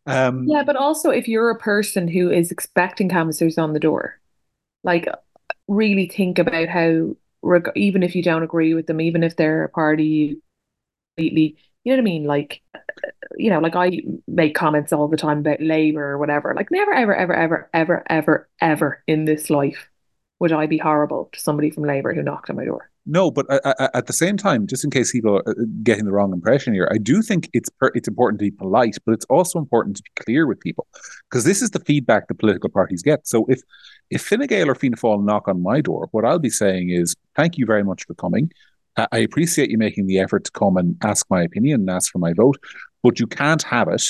[0.07, 4.20] um, yeah, but also if you're a person who is expecting canvassers on the door,
[4.85, 5.07] like
[5.66, 7.16] really think about how,
[7.74, 10.40] even if you don't agree with them, even if they're a party
[11.16, 12.24] completely, you know what I mean?
[12.24, 12.62] Like,
[13.37, 16.55] you know, like I make comments all the time about Labour or whatever.
[16.55, 19.88] Like, never, ever, ever, ever, ever, ever, ever in this life
[20.40, 22.90] would I be horrible to somebody from Labour who knocked on my door.
[23.11, 26.05] No, but I, I, at the same time, just in case people are uh, getting
[26.05, 29.12] the wrong impression here, I do think it's per, it's important to be polite, but
[29.12, 30.87] it's also important to be clear with people
[31.31, 33.27] because this is the feedback the political parties get.
[33.27, 33.62] So if
[34.11, 37.16] if Fine Gael or Fianna Fáil knock on my door, what I'll be saying is,
[37.35, 38.53] "Thank you very much for coming.
[39.12, 42.18] I appreciate you making the effort to come and ask my opinion and ask for
[42.18, 42.59] my vote,
[43.03, 44.05] but you can't have it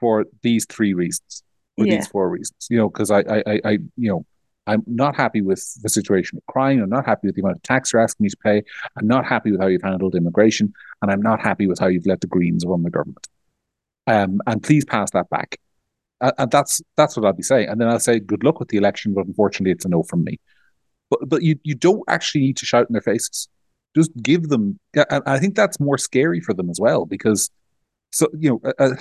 [0.00, 1.44] for these three reasons."
[1.78, 1.96] or yeah.
[1.96, 4.26] these four reasons, you know, because I, I, I, you know,
[4.66, 6.82] I'm not happy with the situation of crime.
[6.82, 8.62] I'm not happy with the amount of tax you're asking me to pay.
[8.96, 10.72] I'm not happy with how you've handled immigration.
[11.00, 13.26] And I'm not happy with how you've let the Greens run the government.
[14.06, 15.58] Um, and please pass that back.
[16.20, 17.68] Uh, and that's that's what I'll be saying.
[17.68, 20.22] And then I'll say, good luck with the election, but unfortunately, it's a no from
[20.22, 20.38] me.
[21.10, 23.48] But but you you don't actually need to shout in their faces.
[23.96, 24.78] Just give them.
[25.26, 27.50] I think that's more scary for them as well because
[28.12, 28.60] so you know.
[28.64, 28.94] Uh, uh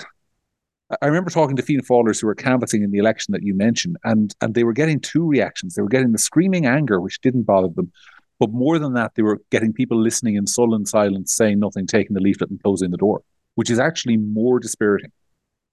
[1.02, 3.98] I remember talking to Fianna Fáilers who were canvassing in the election that you mentioned,
[4.04, 5.76] and and they were getting two reactions.
[5.76, 7.92] They were getting the screaming anger, which didn't bother them,
[8.40, 12.16] but more than that, they were getting people listening in sullen silence, saying nothing, taking
[12.16, 13.22] the leaflet and closing the door,
[13.56, 15.12] which is actually more dispiriting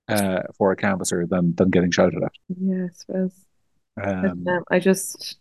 [0.09, 2.33] uh, for a canvasser than than getting shouted at.
[2.61, 3.33] Yeah, I suppose.
[4.02, 5.38] Um, um, I just,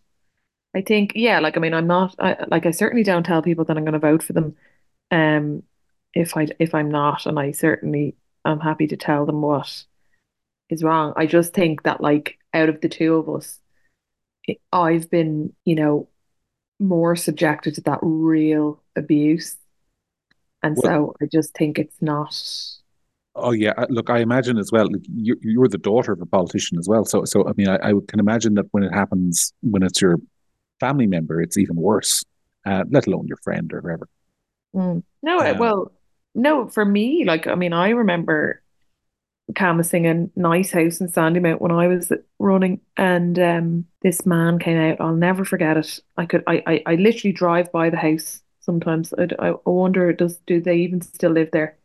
[0.73, 3.65] I think, yeah, like I mean, I'm not, I, like I certainly don't tell people
[3.65, 4.55] that I'm going to vote for them,
[5.11, 5.63] um,
[6.13, 8.15] if I if I'm not, and I certainly
[8.47, 9.83] I'm happy to tell them what
[10.69, 11.13] is wrong.
[11.15, 13.59] I just think that like out of the two of us,
[14.71, 16.07] I've been, you know,
[16.79, 19.57] more subjected to that real abuse.
[20.63, 22.35] And well, so I just think it's not.
[23.35, 24.87] Oh yeah, uh, look, I imagine as well.
[24.91, 27.75] Like, you're, you're the daughter of a politician as well, so so I mean, I,
[27.75, 30.17] I can imagine that when it happens, when it's your
[30.79, 32.23] family member, it's even worse.
[32.65, 34.09] Uh, let alone your friend or whoever.
[34.75, 35.03] Mm.
[35.21, 35.91] No, um, well,
[36.37, 38.63] no, for me, like I mean, I remember
[39.55, 44.77] canvassing a nice house in Sandymount when I was running, and um, this man came
[44.77, 45.01] out.
[45.01, 45.99] I'll never forget it.
[46.17, 49.13] I could, I, I, I literally drive by the house sometimes.
[49.13, 51.77] I, I wonder, does do they even still live there?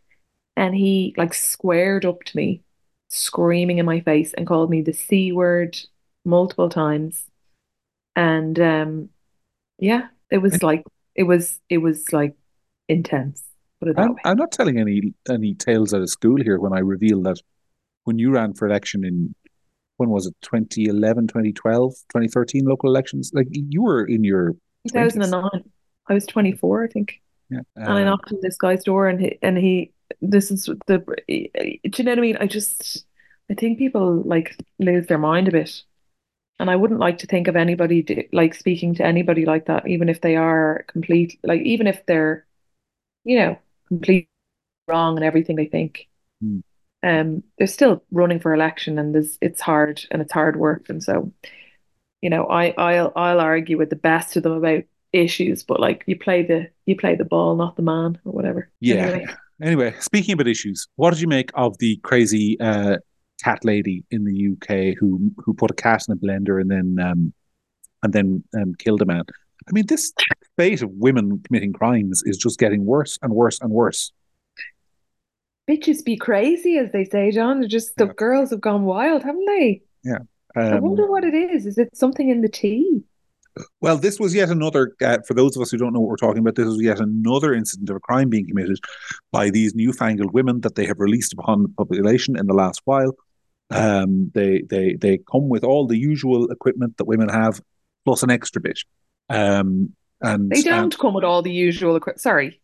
[0.56, 2.62] And he like squared up to me,
[3.08, 5.78] screaming in my face, and called me the c word
[6.24, 7.26] multiple times.
[8.16, 9.10] And um,
[9.78, 10.84] yeah, it was like
[11.16, 12.36] it was it was like
[12.88, 13.44] intense.
[13.83, 14.21] Put it that I'm, way.
[14.25, 17.38] I'm not telling any any tales out of school here when I reveal that
[18.05, 19.35] when you ran for election in
[19.97, 24.53] when was it 2011 2012 2013 local elections like you were in your
[24.88, 25.14] 20s.
[25.14, 25.64] 2009.
[26.09, 27.21] I was 24, I think.
[27.51, 30.68] yeah And I um, knocked on this guy's door and he, and he, this is
[30.87, 32.37] the, do you know what I mean?
[32.38, 33.05] I just,
[33.51, 35.83] I think people like lose their mind a bit.
[36.61, 39.88] And I wouldn't like to think of anybody do, like speaking to anybody like that,
[39.88, 42.47] even if they are complete, like even if they're,
[43.25, 43.59] you know,
[43.92, 44.28] completely
[44.88, 46.09] wrong and everything they think.
[46.40, 46.61] Hmm.
[47.05, 50.88] Um, they're still running for election and there's, it's hard and it's hard work.
[50.88, 51.33] And so,
[52.20, 56.05] you know, I, I'll, I'll argue with the best of them about issues, but like
[56.07, 58.70] you play the, you play the ball, not the man or whatever.
[58.81, 59.07] Yeah.
[59.07, 59.26] Anyway.
[59.61, 62.96] Anyway, speaking about issues, what did you make of the crazy uh,
[63.44, 66.96] cat lady in the UK who who put a cat in a blender and then
[67.00, 67.33] um,
[68.02, 69.22] and then um, killed a man?
[69.68, 70.12] I mean, this
[70.57, 74.12] fate of women committing crimes is just getting worse and worse and worse.
[75.70, 77.61] Bitches be crazy, as they say, John.
[77.61, 78.12] They're just the Yeah.
[78.16, 79.83] girls have gone wild, haven't they?
[80.05, 80.18] Yeah.
[80.57, 81.66] I Um, wonder what it is.
[81.66, 83.03] Is it something in the tea?
[83.83, 84.94] well, this was yet another.
[85.01, 87.01] Uh, for those of us who don't know what we're talking about, this was yet
[87.01, 88.79] another incident of a crime being committed
[89.31, 93.14] by these newfangled women that they have released upon the population in the last while.
[93.70, 97.61] Um, they they they come with all the usual equipment that women have,
[98.05, 98.79] plus an extra bit.
[99.28, 102.20] Um, and They don't come with all the usual equipment.
[102.20, 102.61] Sorry.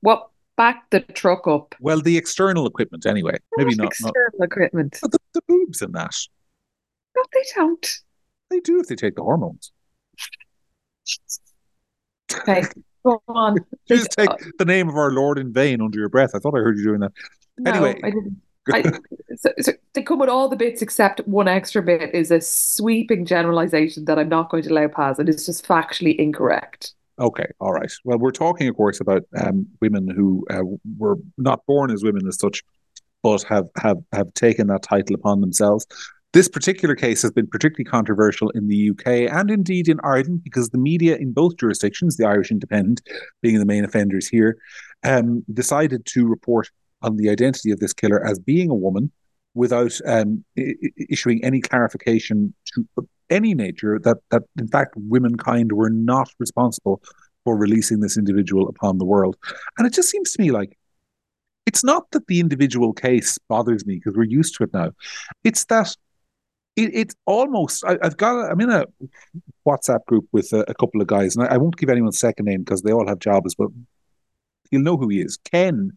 [0.00, 0.28] What?
[0.56, 1.74] Back the truck up.
[1.80, 3.38] well, the external equipment anyway.
[3.56, 4.98] Maybe not, not external equipment.
[5.00, 6.14] but the, the boobs in that.
[7.16, 8.00] No, they don't.
[8.50, 9.72] They do if they take the hormones.
[12.34, 12.64] Okay,
[13.04, 13.56] go on.
[13.88, 16.32] Just take the name of our Lord in vain under your breath.
[16.34, 17.12] I thought I heard you doing that.
[17.58, 18.00] No, Anyway.
[18.72, 18.92] I.
[19.38, 23.24] So, so they come with all the bits except one extra bit is a sweeping
[23.24, 25.18] generalization that I'm not going to allow pass.
[25.18, 26.92] And It is just factually incorrect.
[27.18, 27.90] Okay, all right.
[28.04, 30.62] Well, we're talking, of course, about um, women who uh,
[30.98, 32.62] were not born as women as such,
[33.22, 35.86] but have have have taken that title upon themselves.
[36.32, 40.70] This particular case has been particularly controversial in the UK and indeed in Ireland because
[40.70, 43.02] the media in both jurisdictions, the Irish Independent
[43.42, 44.56] being the main offenders here,
[45.04, 46.70] um, decided to report
[47.02, 49.10] on the identity of this killer as being a woman
[49.54, 50.74] without um, I-
[51.10, 52.86] issuing any clarification to
[53.30, 57.02] any nature that that in fact womankind were not responsible
[57.44, 59.36] for releasing this individual upon the world.
[59.78, 60.76] And it just seems to me like
[61.66, 64.90] it's not that the individual case bothers me because we're used to it now.
[65.44, 65.96] It's that
[66.76, 68.86] it, it's almost I, I've got I'm in a
[69.66, 72.46] WhatsApp group with a, a couple of guys, and I, I won't give anyone's second
[72.46, 73.68] name because they all have jobs, but
[74.70, 75.38] you'll know who he is.
[75.50, 75.96] Ken,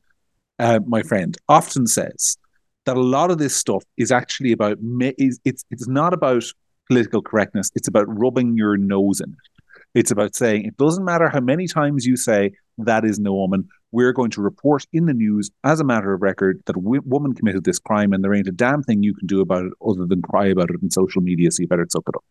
[0.59, 2.37] uh, my friend, often says
[2.85, 4.77] that a lot of this stuff is actually about
[5.17, 6.43] is it's it's not about
[6.87, 7.71] political correctness.
[7.75, 9.61] It's about rubbing your nose in it.
[9.93, 13.67] It's about saying it doesn't matter how many times you say that is no woman.
[13.91, 17.33] We're going to report in the news as a matter of record that a woman
[17.33, 20.05] committed this crime, and there ain't a damn thing you can do about it other
[20.05, 21.49] than cry about it in social media.
[21.49, 22.25] So you better suck it up.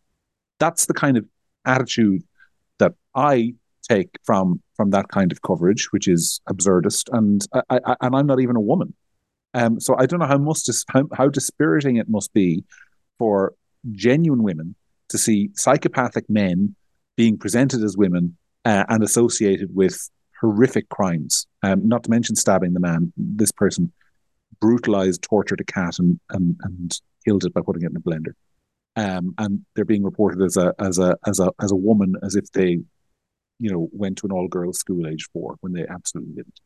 [0.59, 1.27] That's the kind of
[1.65, 2.23] attitude
[2.79, 3.55] that I
[3.89, 8.27] take from from that kind of coverage, which is absurdist, and I, I and I'm
[8.27, 8.95] not even a woman.
[9.55, 12.65] Um, so I don't know how must dis- how, how dispiriting it must be
[13.19, 13.55] for
[13.93, 14.75] genuine women
[15.11, 16.75] to see psychopathic men
[17.17, 21.47] being presented as women uh, and associated with horrific crimes.
[21.63, 23.13] Um, not to mention stabbing the man.
[23.17, 23.93] This person
[24.61, 28.33] brutalized, tortured a cat, and and, and killed it by putting it in a blender.
[28.97, 32.37] Um, and they're being reported as a as a as a as a woman, as
[32.37, 32.81] if they,
[33.59, 36.61] you know, went to an all girls school age four when they absolutely didn't.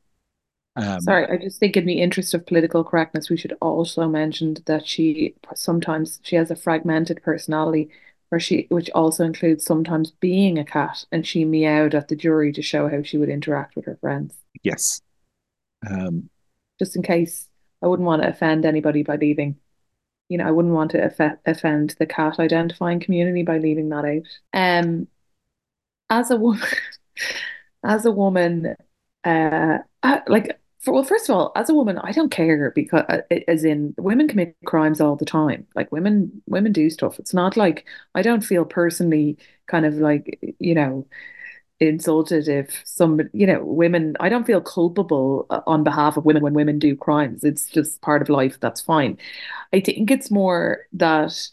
[0.76, 4.56] Um, Sorry, I just think in the interest of political correctness, we should also mention
[4.66, 7.90] that she sometimes she has a fragmented personality
[8.28, 12.52] where she which also includes sometimes being a cat and she meowed at the jury
[12.52, 14.34] to show how she would interact with her friends.
[14.62, 15.00] Yes.
[15.88, 16.30] Um,
[16.78, 17.48] Just in case
[17.82, 19.56] I wouldn't want to offend anybody by leaving.
[20.28, 24.04] You know, I wouldn't want to off offend the cat identifying community by leaving that
[24.04, 24.38] out.
[24.52, 25.08] Um,
[26.10, 26.66] as a woman,
[27.84, 28.76] as a woman,
[29.24, 33.04] uh, I, like for well, first of all, as a woman, I don't care because,
[33.08, 35.66] uh, as in, women commit crimes all the time.
[35.74, 37.18] Like women, women do stuff.
[37.18, 41.06] It's not like I don't feel personally kind of like you know
[41.80, 44.16] insulted if some you know women.
[44.20, 47.44] I don't feel culpable uh, on behalf of women when women do crimes.
[47.44, 48.58] It's just part of life.
[48.60, 49.18] That's fine.
[49.72, 51.48] I think it's more that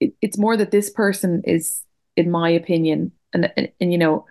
[0.00, 1.82] it, it's more that this person is,
[2.18, 4.26] in my opinion, and, and and you know,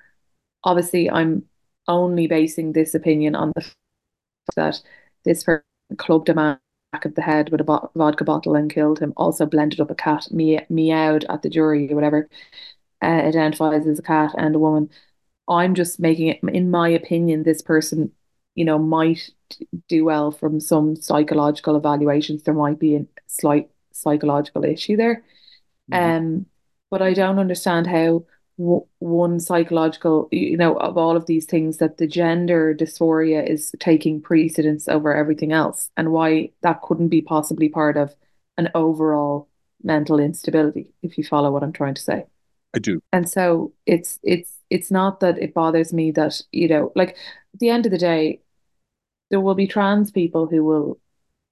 [0.63, 1.43] obviously I'm
[1.87, 3.75] only basing this opinion on the fact
[4.57, 4.81] that
[5.23, 5.63] this person
[5.97, 6.59] clubbed a man
[6.91, 9.13] back of the head with a bo vodka bottle and killed him.
[9.15, 12.29] Also blended up a cat, me meowed at the jury or whatever.
[13.01, 14.89] Uh, identifies as a cat and a woman.
[15.47, 18.11] I'm just making it, in my opinion, this person,
[18.55, 19.29] you know, might
[19.87, 22.43] do well from some psychological evaluations.
[22.43, 25.23] There might be a slight psychological issue there.
[25.91, 26.25] Mm-hmm.
[26.25, 26.45] Um,
[26.89, 28.25] but I don't understand how
[28.57, 34.19] one psychological, you know, of all of these things, that the gender dysphoria is taking
[34.21, 38.15] precedence over everything else, and why that couldn't be possibly part of
[38.57, 39.47] an overall
[39.83, 42.25] mental instability, if you follow what I'm trying to say.
[42.73, 42.99] I do.
[43.13, 47.59] And so it's it's it's not that it bothers me that, you know, like at
[47.59, 48.41] the end of the day,
[49.29, 50.99] there will be trans people who will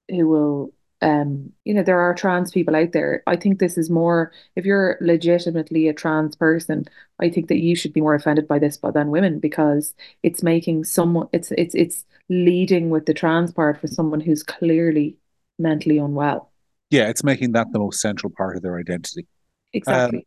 [0.10, 0.74] who will
[1.06, 3.22] um you know there are trans people out there.
[3.28, 6.86] I think this is more if you're legitimately a trans person
[7.20, 9.94] i think that you should be more offended by this than women because
[10.24, 15.16] it's making someone it's it's it's leading with the trans part for someone who's clearly
[15.60, 16.52] mentally unwell.
[16.90, 19.28] Yeah it's making that the most central part of their identity.
[19.74, 20.20] Exactly.
[20.20, 20.24] Um,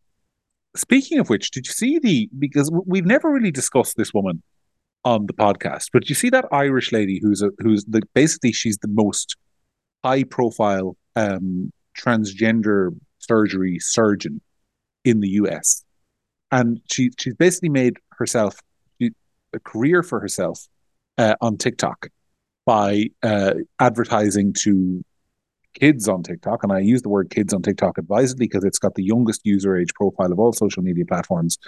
[0.76, 4.42] speaking of which did you see the because we've never really discussed this woman
[5.04, 8.78] on the podcast but you see that irish lady who's a who's the basically she's
[8.78, 9.36] the most
[10.04, 14.40] high profile um, transgender surgery surgeon
[15.04, 15.84] in the US.
[16.50, 18.60] And she she's basically made herself
[19.54, 20.66] a career for herself
[21.16, 22.08] uh, on TikTok
[22.66, 25.02] by uh, advertising to
[25.74, 26.62] kids on TikTok.
[26.62, 29.76] And I use the word kids on TikTok advisedly because it's got the youngest user
[29.76, 31.58] age profile of all social media platforms.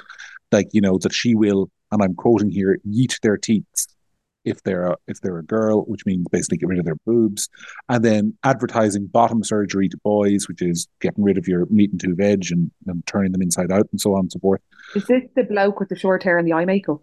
[0.52, 3.64] Like, you know, that she will, and I'm quoting here, yeet their teeth
[4.44, 7.48] if they're a, if they're a girl, which means basically get rid of their boobs,
[7.88, 12.00] and then advertising bottom surgery to boys, which is getting rid of your meat and
[12.00, 14.60] two veg and, and turning them inside out and so on and so forth.
[14.94, 17.02] Is this the bloke with the short hair and the eye makeup?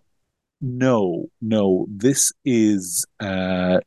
[0.62, 1.86] No, no.
[1.90, 3.80] This is uh,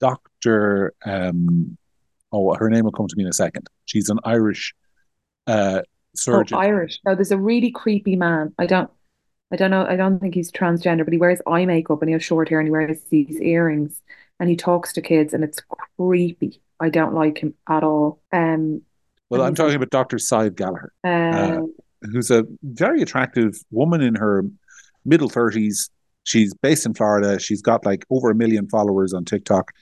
[0.00, 0.92] Doctor.
[1.04, 1.76] Um,
[2.32, 3.68] oh, her name will come to me in a second.
[3.84, 4.74] She's an Irish
[5.46, 5.82] uh,
[6.16, 6.58] surgeon.
[6.58, 7.00] Oh, Irish.
[7.06, 8.52] No, there's a really creepy man.
[8.58, 8.90] I don't.
[9.52, 9.86] I don't know.
[9.86, 12.58] I don't think he's transgender, but he wears eye makeup and he has short hair
[12.58, 14.02] and he wears these earrings
[14.40, 15.60] and he talks to kids and it's
[15.96, 16.60] creepy.
[16.80, 18.20] I don't like him at all.
[18.32, 18.82] Um,
[19.30, 20.18] well, I'm talking about Dr.
[20.18, 21.62] Sidhbh Gallagher, uh, uh,
[22.12, 24.44] who's a very attractive woman in her
[25.04, 25.90] middle 30s.
[26.24, 27.38] She's based in Florida.
[27.38, 29.72] She's got like over a million followers on TikTok.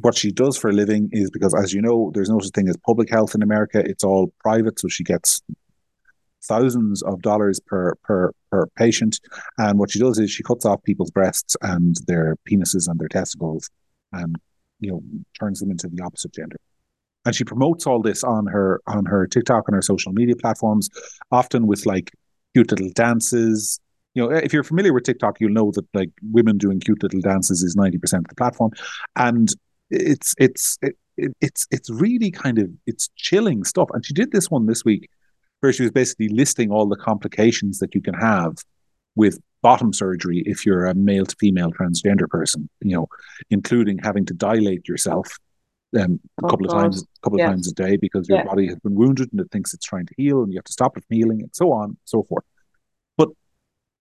[0.00, 2.68] What she does for a living is because, as you know, there's no such thing
[2.68, 3.82] as public health in America.
[3.84, 4.78] It's all private.
[4.78, 5.42] So she gets
[6.44, 9.20] thousands of dollars per per per patient.
[9.58, 13.08] And what she does is she cuts off people's breasts and their penises and their
[13.08, 13.70] testicles,
[14.12, 14.36] and
[14.80, 15.02] you know
[15.38, 16.56] turns them into the opposite gender.
[17.24, 20.88] And she promotes all this on her on her TikTok and her social media platforms,
[21.30, 22.10] often with like
[22.54, 23.78] cute little dances.
[24.14, 27.20] You know, if you're familiar with TikTok, you'll know that like women doing cute little
[27.20, 28.72] dances is ninety percent of the platform,
[29.16, 29.48] and
[29.90, 30.96] it's it's it,
[31.40, 33.88] it's it's really kind of it's chilling stuff.
[33.92, 35.08] And she did this one this week
[35.62, 38.56] where she was basically listing all the complications that you can have
[39.14, 43.06] with bottom surgery if you're a male to female transgender person, you know,
[43.48, 45.38] including having to dilate yourself
[45.96, 46.76] um, a oh, couple God.
[46.76, 48.44] of times, a couple of times a day because your yeah.
[48.44, 50.72] body has been wounded and it thinks it's trying to heal, and you have to
[50.72, 52.44] stop it from healing, and so on, and so forth.
[53.16, 53.28] But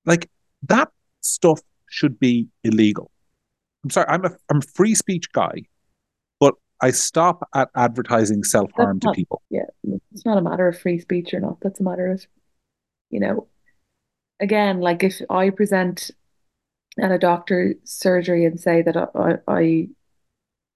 [0.06, 0.30] like
[0.64, 0.90] that
[1.20, 3.12] stuff should be illegal.
[3.84, 5.64] I'm sorry, I'm a I'm a free speech guy,
[6.82, 9.42] I stop at advertising self harm to people.
[9.50, 9.66] Yeah,
[10.12, 11.60] it's not a matter of free speech or not.
[11.62, 12.26] That's a matter of,
[13.10, 13.48] you know,
[14.40, 16.12] again, like if I present
[17.00, 19.88] at a doctor surgery and say that I, I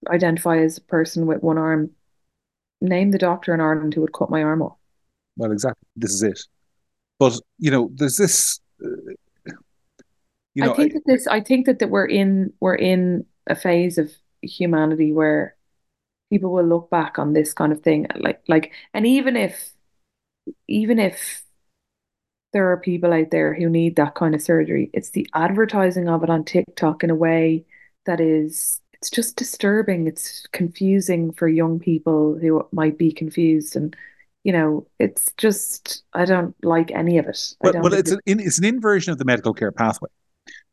[0.09, 1.91] identify as a person with one arm,
[2.81, 4.77] name the doctor in Ireland who would cut my arm off.
[5.37, 5.87] Well, exactly.
[5.95, 6.39] This is it.
[7.19, 8.59] But you know, there's this.
[8.83, 9.13] Uh,
[10.53, 11.27] you know, I think I, that this.
[11.27, 15.54] I think that that we're in we're in a phase of humanity where
[16.35, 19.71] people will look back on this kind of thing like like and even if
[20.67, 21.43] even if
[22.51, 26.23] there are people out there who need that kind of surgery it's the advertising of
[26.23, 27.63] it on TikTok in a way
[28.05, 33.95] that is it's just disturbing it's confusing for young people who might be confused and
[34.43, 37.55] you know it's just I don't like any of it.
[37.61, 40.09] Well, well it's an, it's an inversion of the medical care pathway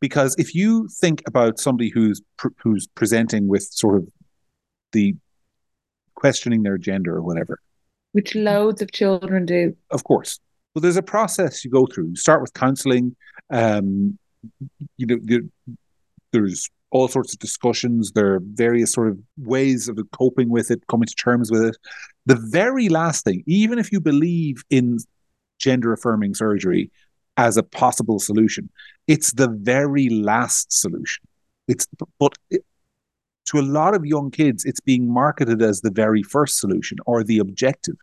[0.01, 2.21] because if you think about somebody who's
[2.59, 4.09] who's presenting with sort of
[4.93, 5.15] the
[6.23, 7.59] questioning their gender or whatever.
[8.13, 9.77] Which loads of children do.
[9.91, 10.39] Of course.
[10.73, 12.11] Well, there's a process you go through.
[12.11, 13.17] You start with counseling.
[13.51, 14.17] Um,
[14.99, 15.51] you know, you,
[16.31, 18.13] there's all sorts of discussions.
[18.13, 21.77] There are various sort of ways of coping with it, coming to terms with it.
[22.27, 24.99] The very last thing, even if you believe in
[25.59, 26.93] gender affirming surgery
[27.37, 28.71] as a possible solution,
[29.09, 31.25] it's the very last solution.
[31.67, 31.89] It's
[32.21, 32.65] but it,
[33.47, 37.25] to a lot of young kids, it's being marketed as the very first solution or
[37.25, 37.97] the objective.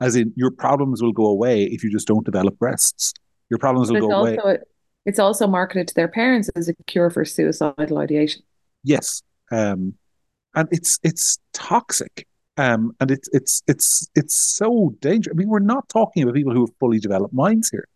[0.00, 3.14] As in, your problems will go away if you just don't develop breasts.
[3.48, 4.36] Your problems will go away.
[4.36, 4.58] A,
[5.06, 8.42] it's also marketed to their parents as a cure for suicidal ideation.
[8.82, 9.94] Yes, um,
[10.54, 12.26] and it's it's toxic.
[12.58, 15.34] Um, and it's it's it's it's so dangerous.
[15.34, 17.86] I mean, we're not talking about people who have fully developed minds here.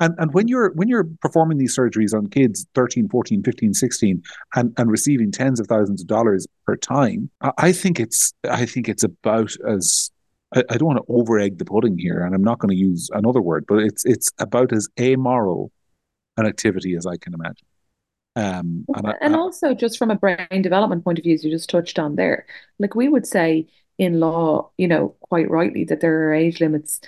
[0.00, 4.22] And and when you're when you're performing these surgeries on kids 13, 14, 15, 16
[4.56, 8.88] and, and receiving tens of thousands of dollars per time, I, think it's I think
[8.88, 10.10] it's about as
[10.54, 12.80] I, I don't want to over egg the pudding here, and I'm not going to
[12.80, 15.70] use another word, but it's it's about as amoral
[16.36, 17.66] an activity as I can imagine.
[18.36, 21.50] Um, and, I, and also just from a brain development point of view, as you
[21.50, 22.46] just touched on there,
[22.78, 27.00] like we would say in law, you know, quite rightly that there are age limits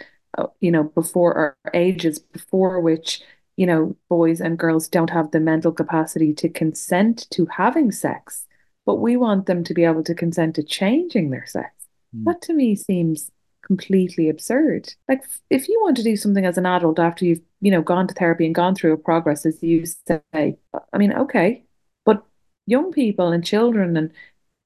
[0.61, 3.21] you know, before our ages before which,
[3.57, 8.47] you know, boys and girls don't have the mental capacity to consent to having sex,
[8.87, 11.71] but we want them to be able to consent to changing their sex.
[12.17, 12.25] Mm.
[12.25, 13.31] That to me seems
[13.63, 14.95] completely absurd.
[15.09, 18.09] Like if you want to do something as an adult after you've, you know, gone
[18.09, 21.65] to therapy and gone through a progress, as you say, I mean, okay,
[22.05, 22.25] but
[22.67, 24.13] young people and children and,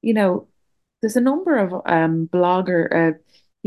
[0.01, 0.47] you know,
[1.01, 3.17] there's a number of um blogger uh,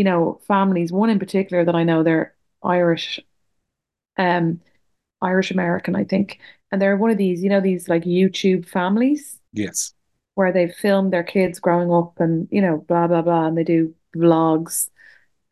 [0.00, 0.90] you know, families.
[0.90, 2.34] One in particular that I know, they're
[2.64, 3.20] Irish,
[4.16, 4.62] um,
[5.20, 6.38] Irish American, I think,
[6.72, 9.38] and they're one of these, you know, these like YouTube families.
[9.52, 9.92] Yes.
[10.36, 13.62] Where they film their kids growing up and you know, blah blah blah, and they
[13.62, 14.88] do vlogs.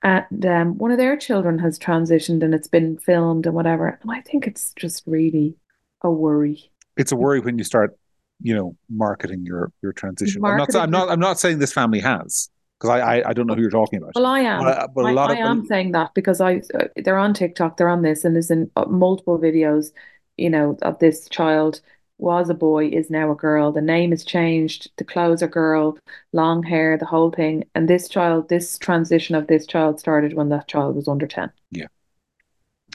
[0.03, 3.99] And um, one of their children has transitioned and it's been filmed and whatever.
[4.01, 5.57] And I think it's just really
[6.01, 6.71] a worry.
[6.97, 7.99] It's a worry when you start,
[8.41, 10.41] you know, marketing your your transition.
[10.41, 11.03] Marketing I'm not.
[11.03, 11.13] I'm not.
[11.13, 12.49] I'm not saying this family has
[12.79, 14.13] because I, I, I don't know who you're talking about.
[14.15, 14.63] Well, I am.
[14.63, 17.19] But, uh, but a lot I, of I am saying that because I uh, they're
[17.19, 19.93] on TikTok, they're on this, and there's in uh, multiple videos,
[20.37, 21.81] you know, of this child
[22.21, 23.71] was a boy is now a girl.
[23.71, 24.91] The name is changed.
[24.97, 25.99] The clothes are girl,
[26.33, 27.65] long hair, the whole thing.
[27.77, 31.51] And this child, this transition of this child started when that child was under ten.
[31.71, 31.87] Yeah.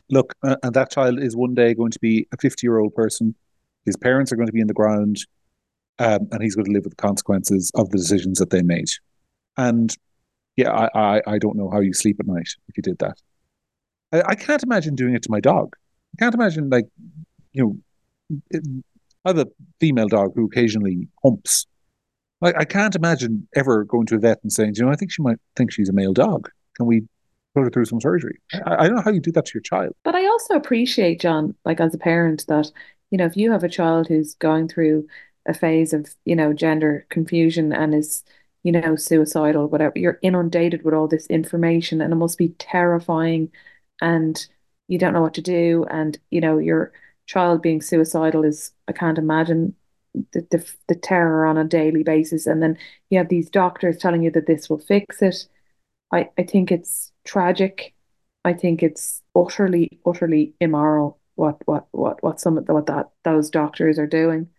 [0.09, 3.33] Look, uh, and that child is one day going to be a fifty-year-old person.
[3.85, 5.17] His parents are going to be in the ground,
[5.99, 8.89] um, and he's going to live with the consequences of the decisions that they made.
[9.57, 9.95] And
[10.55, 13.17] yeah, I, I, I don't know how you sleep at night if you did that.
[14.11, 15.75] I, I can't imagine doing it to my dog.
[16.15, 16.85] I can't imagine like,
[17.53, 17.63] you
[18.29, 18.63] know, it,
[19.25, 19.47] a
[19.79, 21.65] female dog who occasionally humps.
[22.41, 25.11] Like I can't imagine ever going to a vet and saying, you know, I think
[25.11, 26.49] she might think she's a male dog.
[26.75, 27.03] Can we
[27.55, 28.39] put her through some surgery?
[28.65, 29.93] I, I don't know how you do that to your child.
[30.03, 32.71] But I also appreciate, John, like as a parent, that,
[33.11, 35.07] you know, if you have a child who's going through
[35.47, 38.23] a phase of, you know, gender confusion and is
[38.63, 39.93] you know, suicidal, whatever.
[39.95, 43.51] You're inundated with all this information and it must be terrifying
[44.01, 44.45] and
[44.87, 45.85] you don't know what to do.
[45.89, 46.91] And, you know, your
[47.25, 49.75] child being suicidal is, I can't imagine
[50.33, 52.47] the, the, the terror on a daily basis.
[52.47, 52.77] And then
[53.09, 55.47] you have these doctors telling you that this will fix it.
[56.11, 57.93] I, I think it's tragic.
[58.45, 63.09] I think it's utterly, utterly immoral what what what what some of the, what that
[63.23, 64.49] those doctors are doing.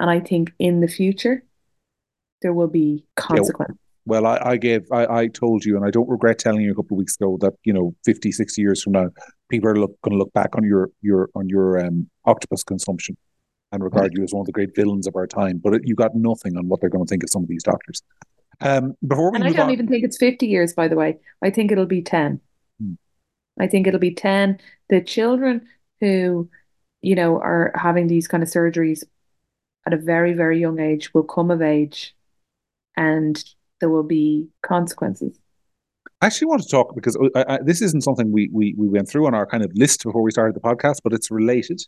[0.00, 1.44] And I think in the future,
[2.44, 3.70] there will be consequence.
[3.70, 3.80] Yeah.
[4.06, 6.74] Well, I, I gave, I, I told you, and I don't regret telling you a
[6.74, 9.08] couple of weeks ago that, you know, 50, 60 years from now,
[9.48, 13.16] people are look, going to look back on your, your, on your um, octopus consumption
[13.72, 14.12] and regard right.
[14.14, 15.56] you as one of the great villains of our time.
[15.56, 17.62] But it, you got nothing on what they're going to think of some of these
[17.62, 18.02] doctors.
[18.60, 21.18] Um, before we and I don't on, even think it's 50 years, by the way.
[21.42, 22.42] I think it'll be 10.
[22.78, 22.92] Hmm.
[23.58, 24.60] I think it'll be 10.
[24.90, 25.66] The children
[26.00, 26.50] who,
[27.00, 29.02] you know, are having these kind of surgeries
[29.86, 32.14] at a very, very young age will come of age
[32.96, 33.42] and
[33.80, 35.38] there will be consequences.
[36.20, 38.88] I actually want to talk because I, uh, I, this isn't something we, we we
[38.88, 41.82] went through on our kind of list before we started the podcast, but it's related.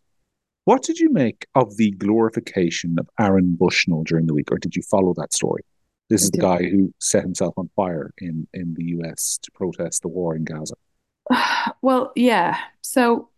[0.64, 4.74] What did you make of the glorification of Aaron Bushnell during the week, or did
[4.74, 5.62] you follow that story?
[6.10, 9.38] This is the guy who set himself on fire in in the U.S.
[9.42, 10.74] to protest the war in Gaza.
[11.82, 12.58] Well, yeah.
[12.80, 13.28] So,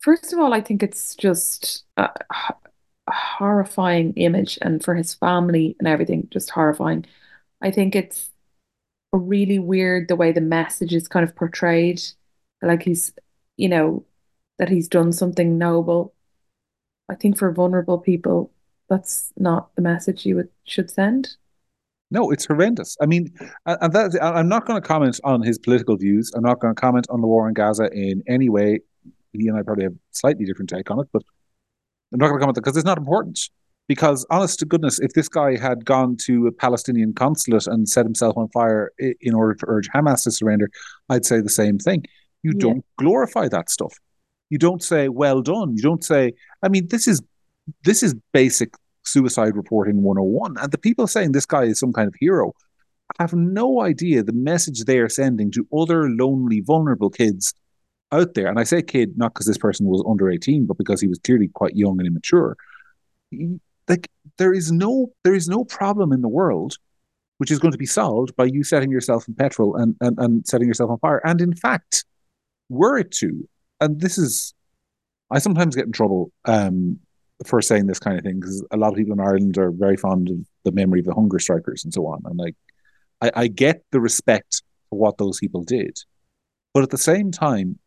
[0.00, 2.08] first of all, I think it's just uh,
[3.10, 7.06] horrifying image and for his family and everything, just horrifying.
[7.60, 8.30] I think it's
[9.12, 12.00] really weird the way the message is kind of portrayed.
[12.62, 13.12] Like he's,
[13.56, 14.04] you know,
[14.58, 16.14] that he's done something noble.
[17.08, 18.52] I think for vulnerable people,
[18.88, 21.36] that's not the message you would should send.
[22.10, 22.96] No, it's horrendous.
[23.00, 23.32] I mean,
[23.66, 26.32] and that I'm not going to comment on his political views.
[26.34, 28.80] I'm not going to comment on the war in Gaza in any way.
[29.32, 31.22] He and I probably have slightly different take on it, but
[32.12, 33.38] I'm not going to comment on that because it's not important.
[33.88, 38.04] Because honest to goodness, if this guy had gone to a Palestinian consulate and set
[38.04, 40.70] himself on fire in order to urge Hamas to surrender,
[41.08, 42.04] I'd say the same thing.
[42.44, 42.60] You yeah.
[42.60, 43.92] don't glorify that stuff.
[44.48, 45.76] You don't say well done.
[45.76, 46.34] You don't say.
[46.62, 47.20] I mean, this is
[47.84, 50.56] this is basic suicide reporting 101.
[50.58, 52.52] And the people saying this guy is some kind of hero
[53.18, 57.52] have no idea the message they are sending to other lonely, vulnerable kids
[58.12, 61.00] out there, and I say kid not because this person was under 18, but because
[61.00, 62.56] he was clearly quite young and immature.
[63.88, 64.08] Like
[64.38, 66.76] there is no there is no problem in the world
[67.40, 70.46] which is going to be solved by you setting yourself in petrol and, and, and
[70.46, 71.22] setting yourself on fire.
[71.24, 72.04] And in fact,
[72.68, 73.48] were it to,
[73.80, 74.52] and this is,
[75.30, 76.98] I sometimes get in trouble um,
[77.46, 79.96] for saying this kind of thing because a lot of people in Ireland are very
[79.96, 82.20] fond of the memory of the hunger strikers and so on.
[82.26, 82.56] And like,
[83.22, 85.98] I, I get the respect for what those people did.
[86.74, 87.78] But at the same time,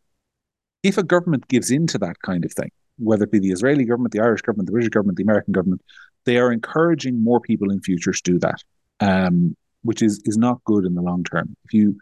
[0.84, 3.84] if a government gives in to that kind of thing, whether it be the Israeli
[3.84, 5.82] government, the Irish government, the British government, the American government,
[6.24, 8.62] they are encouraging more people in future to do that
[9.00, 11.56] um, which is is not good in the long term.
[11.64, 11.98] If you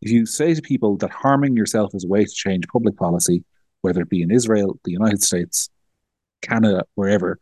[0.00, 3.44] if you say to people that harming yourself is a way to change public policy,
[3.80, 5.68] whether it be in Israel, the United States,
[6.40, 7.40] Canada, wherever,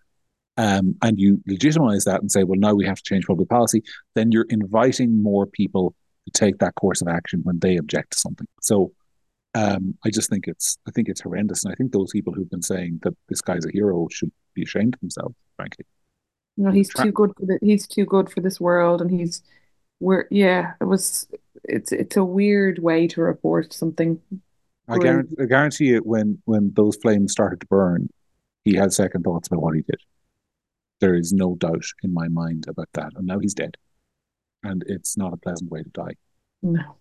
[0.56, 3.82] um, and you legitimize that and say, well, now we have to change public policy,
[4.14, 8.18] then you're inviting more people to take that course of action when they object to
[8.18, 8.46] something.
[8.62, 8.92] So
[9.54, 12.50] um, I just think it's I think it's horrendous, and I think those people who've
[12.50, 15.86] been saying that this guy's a hero should be ashamed of themselves, frankly.
[16.56, 19.42] You know, he's too good for the, he's too good for this world, and he's
[19.98, 20.74] we're yeah.
[20.80, 21.28] It was
[21.64, 24.20] it's it's a weird way to report something.
[24.88, 28.08] I guarantee, I guarantee you, when when those flames started to burn,
[28.64, 30.00] he had second thoughts about what he did.
[31.00, 33.76] There is no doubt in my mind about that, and now he's dead,
[34.62, 36.14] and it's not a pleasant way to die.
[36.62, 36.99] No.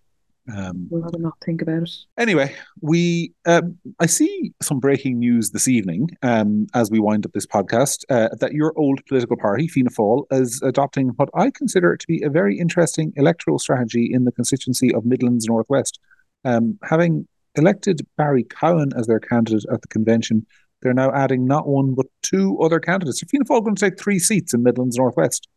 [0.56, 1.92] Um, rather not think about it.
[2.18, 7.34] Anyway, we um, I see some breaking news this evening um, as we wind up
[7.34, 11.96] this podcast uh, that your old political party, Fianna Fáil, is adopting what I consider
[11.96, 16.00] to be a very interesting electoral strategy in the constituency of Midlands Northwest.
[16.46, 20.46] Um, having elected Barry Cowen as their candidate at the convention,
[20.82, 23.20] they're now adding not one but two other candidates.
[23.20, 25.48] So Fianna Fáil going to take three seats in Midlands Northwest.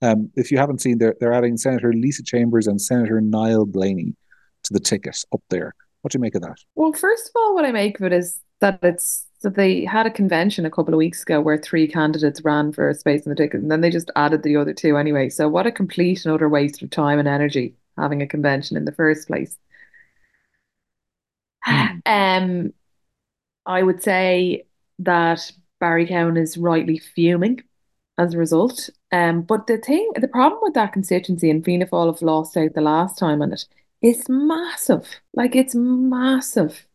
[0.00, 4.14] Um, if you haven't seen, they're, they're adding Senator Lisa Chambers and Senator Niall Blaney
[4.68, 5.74] to the ticket up there.
[6.02, 6.58] What do you make of that?
[6.74, 10.06] Well, first of all, what I make of it is that it's that they had
[10.06, 13.30] a convention a couple of weeks ago where three candidates ran for a space in
[13.30, 15.28] the ticket, and then they just added the other two anyway.
[15.28, 18.84] So what a complete and utter waste of time and energy having a convention in
[18.84, 19.56] the first place.
[21.66, 22.02] Mm.
[22.06, 22.72] Um,
[23.66, 24.64] I would say
[25.00, 27.62] that Barry Cowen is rightly fuming
[28.16, 28.88] as a result.
[29.12, 32.74] Um, but the thing, the problem with that constituency, and Fianna Fáil have lost out
[32.74, 33.66] the last time on it,
[34.02, 35.06] it's massive.
[35.34, 36.86] Like it's massive.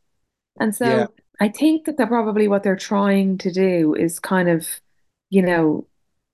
[0.59, 1.07] And so yeah.
[1.39, 4.67] I think that they're probably what they're trying to do is kind of,
[5.29, 5.87] you know,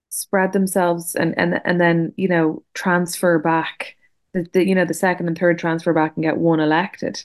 [0.10, 3.96] spread themselves and and and then, you know, transfer back
[4.34, 7.24] the, the you know, the second and third transfer back and get one elected.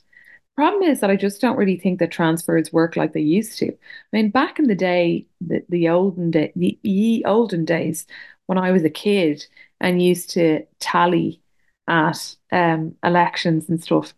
[0.54, 3.72] Problem is that I just don't really think that transfers work like they used to.
[3.72, 3.76] I
[4.12, 8.06] mean, back in the day, the, the olden day, the ye olden days,
[8.46, 9.44] when I was a kid
[9.80, 11.42] and used to tally
[11.88, 14.14] at um, elections and stuff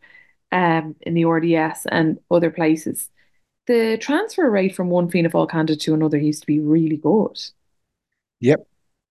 [0.53, 3.11] um, in the RDS and other places,
[3.67, 7.41] the transfer rate from one Fianna Fáil candidate to another used to be really good.
[8.41, 8.67] Yep.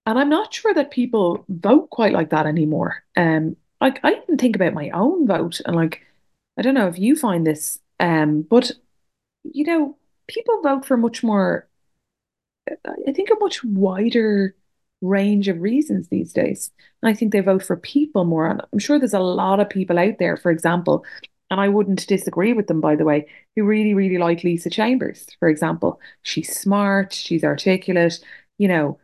[0.06, 3.04] And I'm not sure that people vote quite like that anymore.
[3.18, 6.02] Um, like I even think about my own vote, and like
[6.58, 8.72] I don't know if you find this, um, but
[9.44, 9.98] you know,
[10.28, 11.68] people vote for much more.
[12.68, 14.56] I think a much wider
[15.02, 16.72] range of reasons these days.
[17.02, 18.48] And I think they vote for people more.
[18.48, 21.06] And I'm sure there's a lot of people out there, for example,
[21.52, 25.28] and I wouldn't disagree with them, by the way, who really, really like Lisa Chambers,
[25.40, 26.00] for example.
[26.24, 28.20] She's smart, she's articulate,
[28.58, 29.00] you know.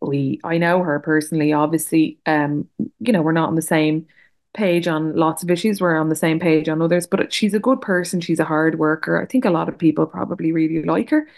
[0.00, 2.18] We I know her personally, obviously.
[2.26, 2.68] Um,
[3.00, 4.06] you know, we're not on the same
[4.52, 5.80] page on lots of issues.
[5.80, 8.20] We're on the same page on others, but she's a good person.
[8.20, 9.20] She's a hard worker.
[9.20, 11.28] I think a lot of people probably really like her.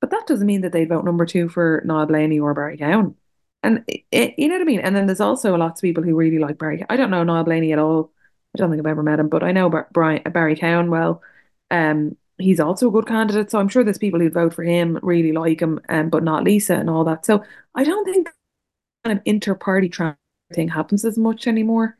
[0.00, 3.16] But that doesn't mean that they vote number two for Niall Blaney or Barry Cowen.
[3.64, 4.80] And it, you know what I mean?
[4.80, 6.84] And then there's also lots of people who really like Barry.
[6.90, 8.12] I don't know Niall Blaney at all.
[8.54, 11.22] I don't think I've ever met him, but I know Brian, Barry Cowen well.
[11.70, 15.00] Um, he's also a good candidate, so I'm sure there's people who'd vote for him,
[15.02, 17.24] really like him, um, but not Lisa and all that.
[17.24, 17.42] So
[17.74, 18.28] I don't think
[19.02, 19.90] kind of inter-party
[20.52, 21.96] thing happens as much anymore.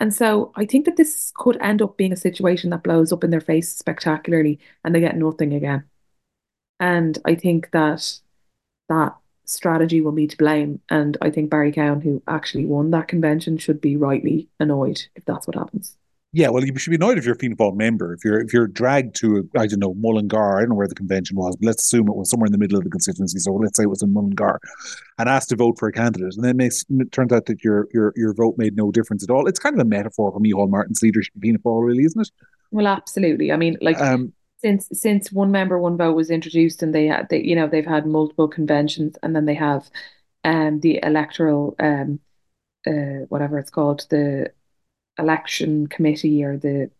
[0.00, 3.24] And so I think that this could end up being a situation that blows up
[3.24, 5.84] in their face spectacularly and they get nothing again.
[6.80, 8.20] And I think that
[8.88, 9.16] that
[9.46, 10.80] strategy will be to blame.
[10.90, 15.24] And I think Barry Cowen, who actually won that convention, should be rightly annoyed if
[15.24, 15.96] that's what happens.
[16.32, 18.12] Yeah, well, you should be annoyed if you're a Fianna Fáil member.
[18.12, 20.94] If you're if you're dragged to, I don't know, Mullingar, I don't know where the
[20.94, 23.38] convention was, but let's assume it was somewhere in the middle of the constituency.
[23.38, 24.60] So let's say it was in Mullingar,
[25.18, 27.64] and asked to vote for a candidate, and then it, makes, it turns out that
[27.64, 29.46] your your your vote made no difference at all.
[29.46, 32.30] It's kind of a metaphor for Micheál Martin's leadership in Fianna Fáil, really, isn't it?
[32.70, 33.50] Well, absolutely.
[33.50, 34.34] I mean, like um,
[34.66, 37.86] since since one member one vote was introduced and they had they, you know they've
[37.86, 39.88] had multiple conventions and then they have
[40.44, 42.18] um the electoral um
[42.86, 44.50] uh whatever it's called the
[45.18, 46.90] election committee or the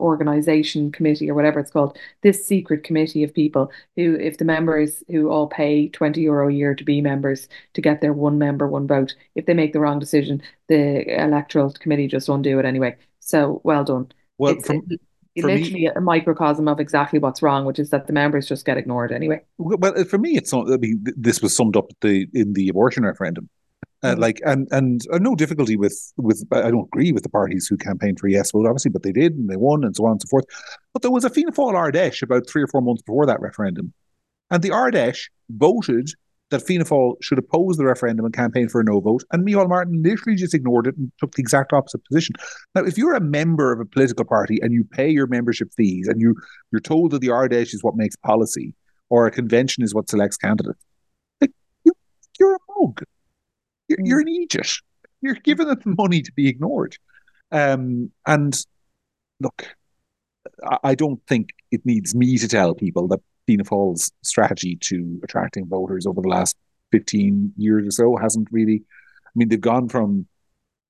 [0.00, 5.02] organization committee or whatever it's called, this secret committee of people who, if the members
[5.08, 8.66] who all pay 20 euro a year to be members to get their one member,
[8.66, 12.96] one vote, if they make the wrong decision, the electoral committee just undo it anyway.
[13.20, 14.10] So well done.
[14.38, 15.00] Well, it's, from, it,
[15.36, 18.76] literally me, a microcosm of exactly what's wrong, which is that the members just get
[18.76, 19.40] ignored anyway.
[19.58, 20.70] Well, for me, it's not.
[20.72, 23.48] I mean, this was summed up the in the abortion referendum.
[24.04, 24.18] Uh, mm.
[24.18, 27.76] like and and uh, no difficulty with with I don't agree with the parties who
[27.76, 30.22] campaigned for yes vote obviously, but they did and they won and so on and
[30.22, 30.44] so forth.
[30.92, 33.40] But there was a Fianna Fáil Ard Fheis about three or four months before that
[33.40, 33.92] referendum,
[34.50, 36.10] and the Ard Fheis voted
[36.52, 39.68] that Fianna Fáil should oppose the referendum and campaign for a no vote, and Micheál
[39.68, 42.34] Martin literally just ignored it and took the exact opposite position.
[42.74, 46.06] Now, if you're a member of a political party and you pay your membership fees
[46.08, 46.36] and you
[46.70, 48.74] you're told that the Ard Fheis is what makes policy
[49.10, 50.80] or a convention is what selects candidates,
[51.40, 51.50] like,
[51.84, 51.92] you,
[52.38, 53.02] you're a mug
[53.88, 54.78] you're, you're an idiot.
[55.20, 56.96] You're giving them money to be ignored.
[57.50, 58.58] Um, and
[59.40, 59.66] look,
[60.82, 65.66] I don't think it needs me to tell people that Fianna Fáil's strategy to attracting
[65.66, 66.56] voters over the last
[66.92, 68.82] 15 years or so hasn't really,
[69.26, 70.26] I mean, they've gone from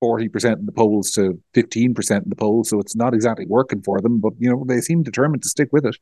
[0.03, 4.01] 40% in the polls to 15% in the polls, so it's not exactly working for
[4.01, 5.97] them, but, you know, they seem determined to stick with it.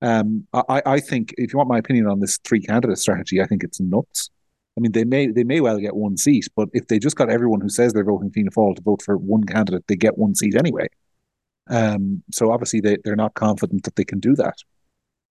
[0.00, 3.46] Um, I, I think, if you want my opinion on this three candidate strategy, I
[3.46, 4.30] think it's nuts.
[4.76, 7.30] I mean, they may they may well get one seat, but if they just got
[7.30, 10.34] everyone who says they're voting Fianna Fáil to vote for one candidate, they get one
[10.34, 10.88] seat anyway.
[11.68, 14.56] Um, so obviously they, they're not confident that they can do that.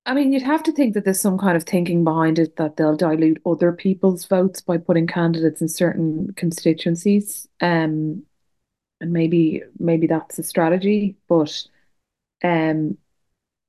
[0.06, 2.76] I mean, you'd have to think that there's some kind of thinking behind it that
[2.76, 7.48] they'll dilute other people's votes by putting candidates in certain constituencies.
[7.62, 8.24] Um,
[9.02, 11.68] and maybe maybe that's a strategy, but
[12.44, 12.98] um,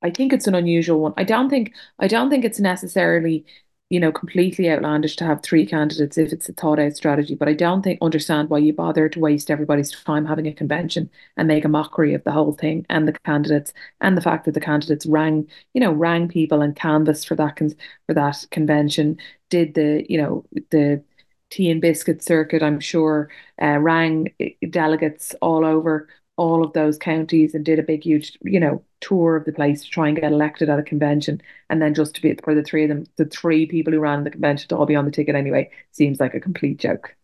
[0.03, 1.15] I think it's an unusual one.
[1.17, 3.47] I don't think I don't think it's necessarily
[3.93, 7.35] you know, completely outlandish to have three candidates if it's a thought out strategy.
[7.35, 11.11] But I don't think understand why you bother to waste everybody's time having a convention
[11.37, 14.53] and make a mockery of the whole thing and the candidates and the fact that
[14.55, 17.75] the candidates rang, you know, rang people and canvassed for that con-
[18.07, 19.19] for that convention,
[19.51, 21.05] did the, you know, the
[21.51, 23.29] tea and biscuit circuit, I'm sure,
[23.61, 24.33] uh, rang
[24.71, 26.09] delegates all over
[26.43, 29.85] all of those counties and did a big, huge, you know, tour of the place
[29.85, 31.41] to try and get elected at a convention.
[31.71, 34.25] And then just to be for the three of them, the three people who ran
[34.25, 37.15] the convention to all be on the ticket anyway, seems like a complete joke.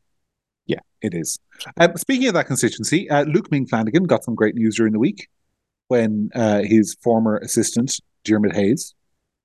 [0.67, 1.37] Yeah, it is.
[1.79, 5.01] Um, speaking of that constituency, uh, Luke Ming Flanagan got some great news during the
[5.01, 5.27] week
[5.89, 8.95] when uh, his former assistant, Diarmuid Hayes,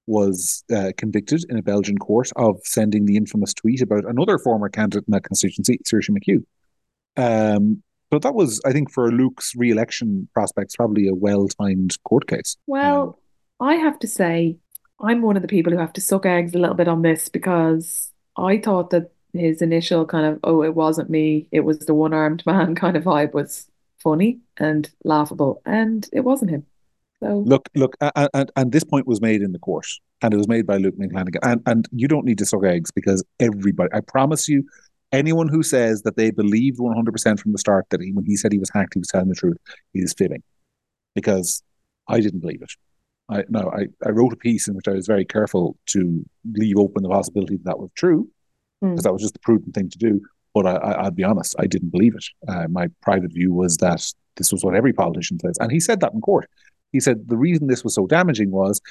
[0.05, 4.69] was uh, convicted in a Belgian court of sending the infamous tweet about another former
[4.69, 6.45] candidate in that constituency, Saoirse McHugh.
[7.17, 7.81] Um,
[8.13, 12.57] so that was, I think, for Luke's re-election prospects, probably a well-timed court case.
[12.67, 13.17] Well,
[13.59, 14.57] um, I have to say,
[15.01, 17.27] I'm one of the people who have to suck eggs a little bit on this
[17.27, 21.95] because I thought that his initial kind of, oh, it wasn't me, it was the
[21.95, 23.65] one-armed man kind of vibe was
[23.97, 26.67] funny and laughable, and it wasn't him.
[27.19, 29.87] So look, look, and, and this point was made in the court,
[30.21, 32.63] and it was made by Luke Ming Flanagan, and and you don't need to suck
[32.63, 34.65] eggs because everybody, I promise you,
[35.13, 38.51] anyone who says that they believed 100% from the start that he, when he said
[38.51, 39.57] he was hacked, he was telling the truth,
[39.93, 40.43] he is fibbing.
[41.15, 41.63] Because
[42.07, 42.71] I didn't believe it.
[43.29, 46.77] I no, I, I wrote a piece in which I was very careful to leave
[46.77, 48.27] open the possibility that that was true,
[48.81, 49.03] because mm.
[49.03, 50.19] that was just the prudent thing to do.
[50.53, 52.25] But I, I, will be honest, I didn't believe it.
[52.47, 54.05] Uh, my private view was that
[54.35, 56.49] this was what every politician says, and he said that in court.
[56.91, 58.81] He said the reason this was so damaging was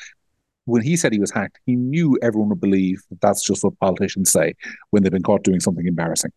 [0.64, 3.78] when he said he was hacked, he knew everyone would believe that that's just what
[3.80, 4.54] politicians say
[4.90, 6.32] when they've been caught doing something embarrassing.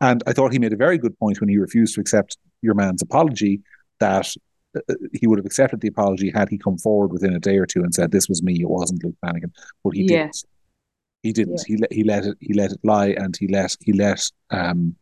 [0.00, 2.74] And I thought he made a very good point when he refused to accept your
[2.74, 3.60] man's apology
[4.00, 4.32] that
[4.76, 7.56] uh, uh, he would have accepted the apology had he come forward within a day
[7.56, 9.52] or two and said this was me, it wasn't Luke Flanagan.
[9.82, 10.08] But he yeah.
[10.08, 10.44] didn't.
[11.22, 11.64] He didn't.
[11.66, 11.74] Yeah.
[11.74, 14.94] He let he let it he let it lie, and he let he let um.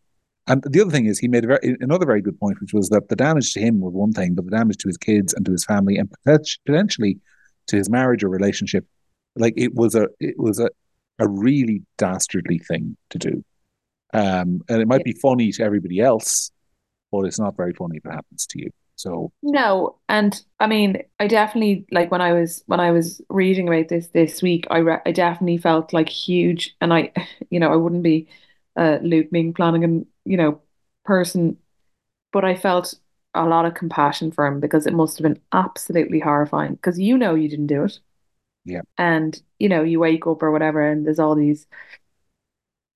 [0.47, 2.91] And the other thing is, he made a very, another very good point, which was
[2.91, 5.45] that the damage to him was one thing, but the damage to his kids and
[5.47, 6.13] to his family, and
[6.67, 7.19] potentially
[7.69, 8.87] to his marriage or relationship.
[9.37, 10.69] Like it was a it was a,
[11.19, 13.45] a really dastardly thing to do.
[14.13, 16.53] Um, and it might be funny to everybody else,
[17.11, 18.71] but it's not very funny if it happens to you.
[18.97, 23.69] So no, and I mean, I definitely like when I was when I was reading
[23.69, 27.13] about this this week, I re- I definitely felt like huge, and I,
[27.51, 28.29] you know, I wouldn't be
[28.77, 30.61] a Luke Ming Flanagan, you know,
[31.05, 31.57] person,
[32.33, 32.95] but I felt
[33.35, 37.19] a lot of compassion for him because it must have been absolutely horrifying because you
[37.19, 37.99] know you didn't do it.
[38.65, 38.81] Yeah.
[38.97, 41.67] And, you know, you wake up or whatever and there's all these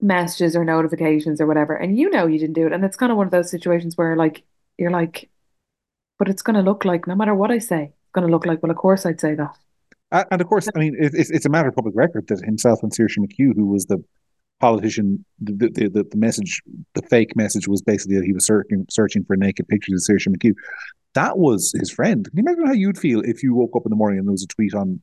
[0.01, 2.73] messages or notifications or whatever, and you know you didn't do it.
[2.73, 4.45] And it's kind of one of those situations where like
[4.77, 5.29] you're like,
[6.19, 8.71] but it's gonna look like no matter what I say, it's gonna look like, well,
[8.71, 9.57] of course I'd say that.
[10.31, 12.93] And of course, I mean, it's it's a matter of public record that himself and
[12.93, 14.03] Saoirse McHugh, who was the
[14.61, 16.63] politician, the, the, the, message,
[16.95, 20.29] the fake message was basically that he was searching searching for naked pictures of Saoirse
[20.29, 20.55] McHugh.
[21.15, 22.25] That was his friend.
[22.25, 24.33] Can you imagine how you'd feel if you woke up in the morning and there
[24.33, 25.01] was a tweet on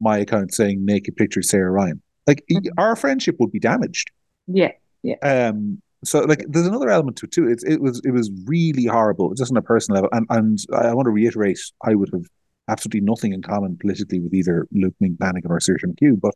[0.00, 2.02] my account saying naked pictures Sarah Ryan?
[2.26, 2.68] Like mm-hmm.
[2.78, 4.10] our friendship would be damaged.
[4.46, 4.72] Yeah,
[5.02, 5.16] yeah.
[5.22, 5.80] Um.
[6.02, 7.48] So like, there's another element to it too.
[7.48, 10.10] It it was it was really horrible, just on a personal level.
[10.12, 12.24] And and I want to reiterate, I would have
[12.68, 16.34] absolutely nothing in common politically with either Luke Ming Flanagan or Saoirse McHugh, but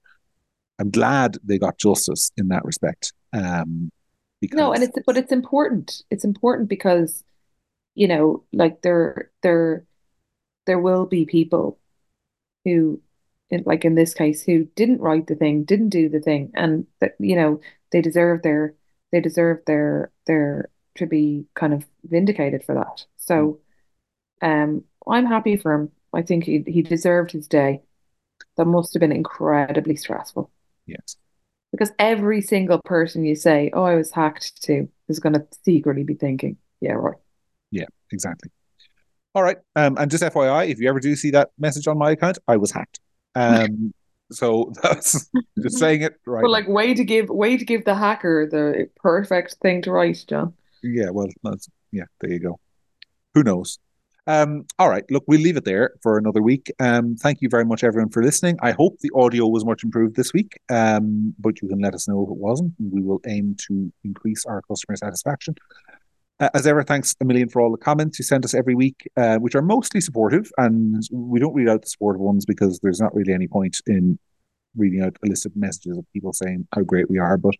[0.78, 3.12] I'm glad they got justice in that respect.
[3.32, 3.90] Um,
[4.40, 6.02] because no, and it's but it's important.
[6.10, 7.24] It's important because
[7.94, 9.84] you know, like there there
[10.66, 11.78] there will be people
[12.64, 13.00] who,
[13.50, 16.86] in, like in this case, who didn't write the thing, didn't do the thing, and
[17.00, 17.60] that you know
[17.92, 18.74] they deserve their
[19.12, 23.04] they deserve their their to be kind of vindicated for that.
[23.16, 23.60] So,
[24.42, 25.92] um, I'm happy for him.
[26.12, 27.82] I think he he deserved his day.
[28.56, 30.50] That must have been incredibly stressful.
[30.86, 31.16] Yes.
[31.72, 36.04] Because every single person you say, "Oh, I was hacked to," is going to secretly
[36.04, 37.18] be thinking, "Yeah, right."
[37.70, 38.50] Yeah, exactly.
[39.34, 39.56] All right.
[39.74, 42.56] Um, and just FYI, if you ever do see that message on my account, I
[42.56, 43.00] was hacked.
[43.34, 43.92] Um,
[44.32, 45.28] so that's
[45.60, 46.42] just saying it right.
[46.42, 50.24] But like, way to give way to give the hacker the perfect thing to write,
[50.28, 50.54] John.
[50.82, 51.10] Yeah.
[51.10, 52.04] Well, that's yeah.
[52.20, 52.60] There you go.
[53.34, 53.80] Who knows?
[54.26, 56.72] Um, all right, look, we'll leave it there for another week.
[56.78, 58.56] Um, thank you very much, everyone, for listening.
[58.62, 62.08] I hope the audio was much improved this week, um, but you can let us
[62.08, 62.72] know if it wasn't.
[62.78, 65.56] We will aim to increase our customer satisfaction.
[66.40, 69.08] Uh, as ever, thanks a million for all the comments you send us every week,
[69.16, 70.50] uh, which are mostly supportive.
[70.56, 74.18] And we don't read out the supportive ones because there's not really any point in
[74.74, 77.36] reading out a list of messages of people saying how great we are.
[77.36, 77.54] But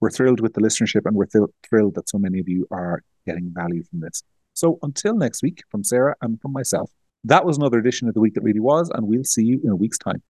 [0.00, 3.02] we're thrilled with the listenership and we're th- thrilled that so many of you are
[3.26, 4.22] getting value from this.
[4.54, 6.90] So until next week, from Sarah and from myself,
[7.24, 9.70] that was another edition of The Week That Really Was, and we'll see you in
[9.70, 10.22] a week's time.